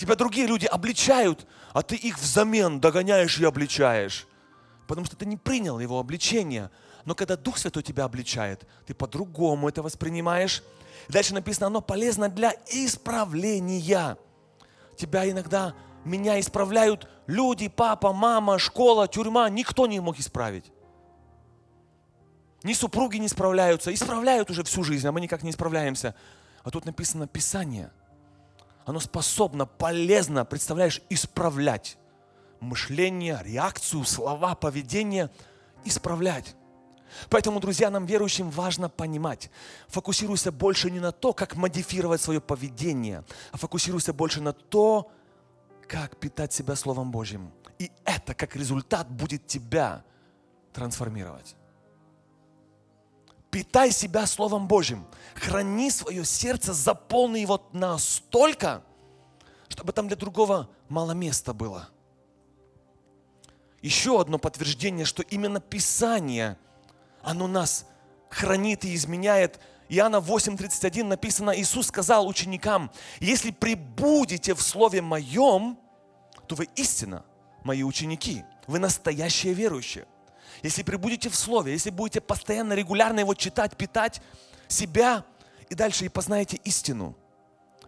Тебя 0.00 0.16
другие 0.16 0.48
люди 0.48 0.66
обличают, 0.66 1.46
а 1.72 1.82
ты 1.82 1.94
их 1.94 2.18
взамен 2.18 2.80
догоняешь 2.80 3.38
и 3.38 3.44
обличаешь. 3.44 4.26
Потому 4.88 5.06
что 5.06 5.14
ты 5.14 5.26
не 5.26 5.36
принял 5.36 5.78
его 5.78 6.00
обличение. 6.00 6.72
Но 7.04 7.14
когда 7.14 7.36
Дух 7.36 7.56
Святой 7.56 7.84
тебя 7.84 8.02
обличает, 8.02 8.66
ты 8.84 8.94
по-другому 8.94 9.68
это 9.68 9.80
воспринимаешь. 9.84 10.64
Дальше 11.08 11.34
написано, 11.34 11.68
оно 11.68 11.80
полезно 11.80 12.28
для 12.28 12.52
исправления. 12.66 14.18
Тебя 14.98 15.30
иногда, 15.30 15.74
меня 16.04 16.38
исправляют 16.40 17.08
люди, 17.26 17.68
папа, 17.68 18.12
мама, 18.12 18.58
школа, 18.58 19.06
тюрьма. 19.06 19.48
Никто 19.48 19.86
не 19.86 20.00
мог 20.00 20.18
исправить. 20.18 20.72
Ни 22.64 22.72
супруги 22.72 23.16
не 23.16 23.28
справляются. 23.28 23.94
Исправляют 23.94 24.50
уже 24.50 24.64
всю 24.64 24.82
жизнь, 24.82 25.06
а 25.06 25.12
мы 25.12 25.20
никак 25.20 25.42
не 25.44 25.50
исправляемся. 25.50 26.14
А 26.64 26.70
тут 26.70 26.84
написано 26.84 27.28
Писание. 27.28 27.92
Оно 28.84 29.00
способно, 29.00 29.66
полезно, 29.66 30.44
представляешь, 30.44 31.00
исправлять 31.10 31.96
мышление, 32.60 33.40
реакцию, 33.44 34.04
слова, 34.04 34.54
поведение, 34.54 35.30
исправлять. 35.84 36.56
Поэтому, 37.30 37.60
друзья, 37.60 37.90
нам, 37.90 38.06
верующим, 38.06 38.50
важно 38.50 38.88
понимать, 38.88 39.50
фокусируйся 39.88 40.52
больше 40.52 40.90
не 40.90 41.00
на 41.00 41.12
то, 41.12 41.32
как 41.32 41.56
модифицировать 41.56 42.20
свое 42.20 42.40
поведение, 42.40 43.24
а 43.52 43.56
фокусируйся 43.56 44.12
больше 44.12 44.40
на 44.40 44.52
то, 44.52 45.10
как 45.86 46.16
питать 46.16 46.52
себя 46.52 46.76
Словом 46.76 47.10
Божьим. 47.10 47.52
И 47.78 47.90
это, 48.04 48.34
как 48.34 48.56
результат, 48.56 49.08
будет 49.10 49.46
тебя 49.46 50.04
трансформировать. 50.72 51.54
Питай 53.50 53.90
себя 53.90 54.26
Словом 54.26 54.68
Божьим. 54.68 55.06
Храни 55.34 55.90
свое 55.90 56.24
сердце, 56.24 56.74
заполни 56.74 57.38
его 57.38 57.66
настолько, 57.72 58.82
чтобы 59.68 59.92
там 59.92 60.08
для 60.08 60.16
другого 60.16 60.68
мало 60.88 61.12
места 61.12 61.54
было. 61.54 61.88
Еще 63.80 64.20
одно 64.20 64.38
подтверждение, 64.38 65.06
что 65.06 65.22
именно 65.22 65.60
Писание– 65.60 66.58
оно 67.22 67.46
нас 67.46 67.86
хранит 68.30 68.84
и 68.84 68.94
изменяет. 68.94 69.60
Иоанна 69.88 70.16
8:31 70.16 71.04
написано, 71.04 71.50
Иисус 71.58 71.86
сказал 71.86 72.26
ученикам, 72.26 72.90
если 73.20 73.50
прибудете 73.50 74.54
в 74.54 74.62
Слове 74.62 75.00
Моем, 75.00 75.78
то 76.46 76.54
вы 76.54 76.68
истинно 76.76 77.24
мои 77.64 77.82
ученики, 77.82 78.44
вы 78.66 78.78
настоящие 78.78 79.54
верующие. 79.54 80.06
Если 80.62 80.82
прибудете 80.82 81.28
в 81.28 81.36
Слове, 81.36 81.72
если 81.72 81.90
будете 81.90 82.20
постоянно, 82.20 82.72
регулярно 82.72 83.20
его 83.20 83.34
читать, 83.34 83.76
питать 83.76 84.20
себя, 84.66 85.24
и 85.68 85.74
дальше 85.74 86.06
и 86.06 86.08
познаете 86.08 86.56
истину. 86.64 87.16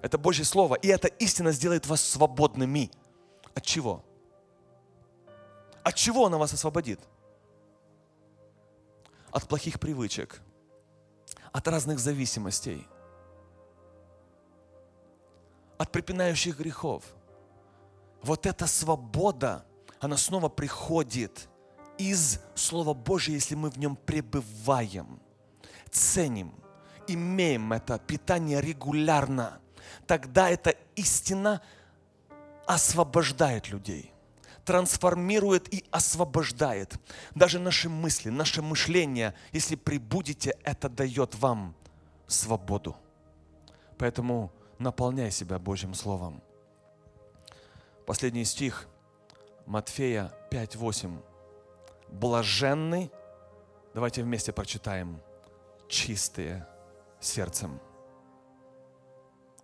Это 0.03 0.19
Божье 0.19 0.45
Слово, 0.45 0.75
и 0.77 0.89
эта 0.89 1.09
истина 1.09 1.53
сделает 1.53 1.87
вас 1.87 2.03
свободными. 2.03 2.91
От 3.55 3.65
чего? 3.65 4.05
От 5.83 5.95
чего 5.95 6.27
она 6.27 6.39
вас 6.39 6.53
освободит? 6.53 7.01
От 9.31 9.47
плохих 9.49 9.79
привычек, 9.81 10.41
от 11.53 11.69
разных 11.69 11.99
зависимостей, 11.99 12.87
от 15.79 15.91
припинающих 15.93 16.59
грехов. 16.59 17.05
Вот 18.23 18.47
эта 18.47 18.67
свобода, 18.67 19.65
она 19.99 20.17
снова 20.17 20.49
приходит 20.49 21.49
из 21.97 22.41
Слова 22.55 22.95
Божьего, 22.95 23.35
если 23.35 23.55
мы 23.55 23.71
в 23.71 23.79
нем 23.79 23.97
пребываем, 23.97 25.21
ценим, 25.91 26.55
имеем 27.07 27.73
это 27.73 27.99
питание 27.99 28.61
регулярно, 28.61 29.61
тогда 30.07 30.49
эта 30.51 30.75
истина 30.97 31.63
освобождает 32.67 33.69
людей– 33.69 34.13
трансформирует 34.65 35.73
и 35.73 35.85
освобождает. 35.91 36.95
Даже 37.35 37.59
наши 37.59 37.89
мысли, 37.89 38.31
наше 38.31 38.63
мышление, 38.63 39.35
если 39.53 39.77
прибудете, 39.77 40.57
это 40.65 40.89
дает 40.89 41.35
вам 41.37 41.75
свободу. 42.27 42.97
Поэтому 43.99 44.53
наполняй 44.79 45.31
себя 45.31 45.59
Божьим 45.59 45.95
Словом. 45.95 46.43
Последний 48.07 48.45
стих 48.45 48.87
Матфея 49.67 50.33
5.8. 50.51 51.23
Блаженны, 52.09 53.11
давайте 53.95 54.23
вместе 54.23 54.53
прочитаем, 54.53 55.21
чистые 55.89 56.67
сердцем, 57.21 57.81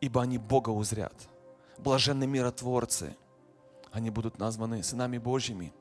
ибо 0.00 0.22
они 0.22 0.38
Бога 0.38 0.70
узрят. 0.70 1.14
Блаженны 1.78 2.26
миротворцы– 2.26 3.16
они 3.96 4.10
будут 4.10 4.38
названы 4.38 4.82
сынами 4.82 5.16
Божьими. 5.16 5.72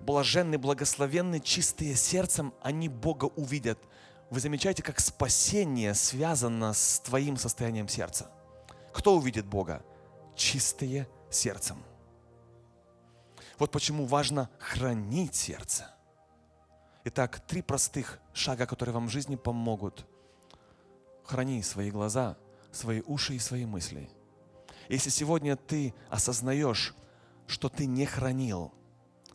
Блаженны, 0.00 0.56
благословенны, 0.56 1.38
чистые 1.38 1.94
сердцем, 1.94 2.54
они 2.62 2.88
Бога 2.88 3.26
увидят. 3.26 3.78
Вы 4.30 4.40
замечаете, 4.40 4.82
как 4.82 4.98
спасение 4.98 5.92
связано 5.94 6.72
с 6.72 7.00
твоим 7.00 7.36
состоянием 7.36 7.88
сердца. 7.88 8.30
Кто 8.94 9.16
увидит 9.16 9.44
Бога? 9.44 9.84
Чистые 10.34 11.06
сердцем. 11.30 11.76
Вот 13.58 13.70
почему 13.70 14.06
важно 14.06 14.48
хранить 14.58 15.34
сердце. 15.34 15.94
Итак, 17.04 17.40
три 17.46 17.60
простых 17.60 18.18
шага, 18.32 18.64
которые 18.64 18.94
вам 18.94 19.08
в 19.08 19.12
жизни 19.12 19.36
помогут. 19.36 20.06
Храни 21.24 21.62
свои 21.62 21.90
глаза, 21.90 22.38
свои 22.72 23.02
уши 23.02 23.34
и 23.34 23.38
свои 23.38 23.66
мысли. 23.66 24.08
Если 24.88 25.10
сегодня 25.10 25.56
ты 25.56 25.94
осознаешь, 26.08 26.94
что 27.52 27.68
ты 27.68 27.84
не 27.84 28.06
хранил, 28.06 28.72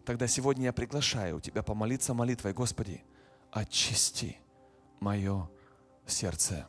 тогда 0.04 0.28
сегодня 0.28 0.66
я 0.66 0.74
приглашаю 0.74 1.40
тебя 1.40 1.62
помолиться 1.62 2.16
молитвой, 2.16 2.52
Господи, 2.52 3.04
очисти 3.52 4.38
мое 5.00 5.48
сердце. 6.08 6.68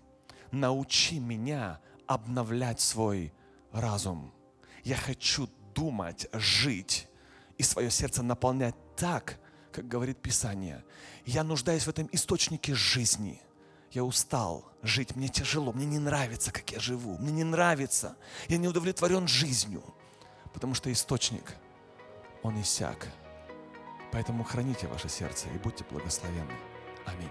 Научи 0.52 1.18
меня 1.18 1.80
обновлять 2.06 2.80
свой 2.80 3.32
разум. 3.72 4.34
Я 4.84 4.96
хочу 4.96 5.48
думать, 5.74 6.26
жить 6.34 7.08
и 7.56 7.62
свое 7.62 7.90
сердце 7.90 8.22
наполнять 8.22 8.74
так, 8.94 9.40
как 9.72 9.88
говорит 9.88 10.20
Писание. 10.20 10.84
Я 11.24 11.44
нуждаюсь 11.44 11.84
в 11.84 11.88
этом 11.88 12.10
источнике 12.12 12.74
жизни. 12.74 13.40
Я 13.90 14.04
устал 14.04 14.70
жить, 14.82 15.16
мне 15.16 15.28
тяжело, 15.28 15.72
мне 15.72 15.86
не 15.86 15.98
нравится, 15.98 16.52
как 16.52 16.70
я 16.72 16.78
живу, 16.78 17.16
мне 17.16 17.32
не 17.32 17.44
нравится, 17.44 18.18
я 18.48 18.58
не 18.58 18.68
удовлетворен 18.68 19.26
жизнью. 19.26 19.82
Потому 20.52 20.74
что 20.74 20.90
источник, 20.92 21.54
он 22.42 22.60
иссяк. 22.60 23.08
Поэтому 24.12 24.44
храните 24.44 24.86
ваше 24.86 25.08
сердце 25.08 25.48
и 25.54 25.58
будьте 25.58 25.84
благословенны. 25.90 26.54
Аминь. 27.06 27.30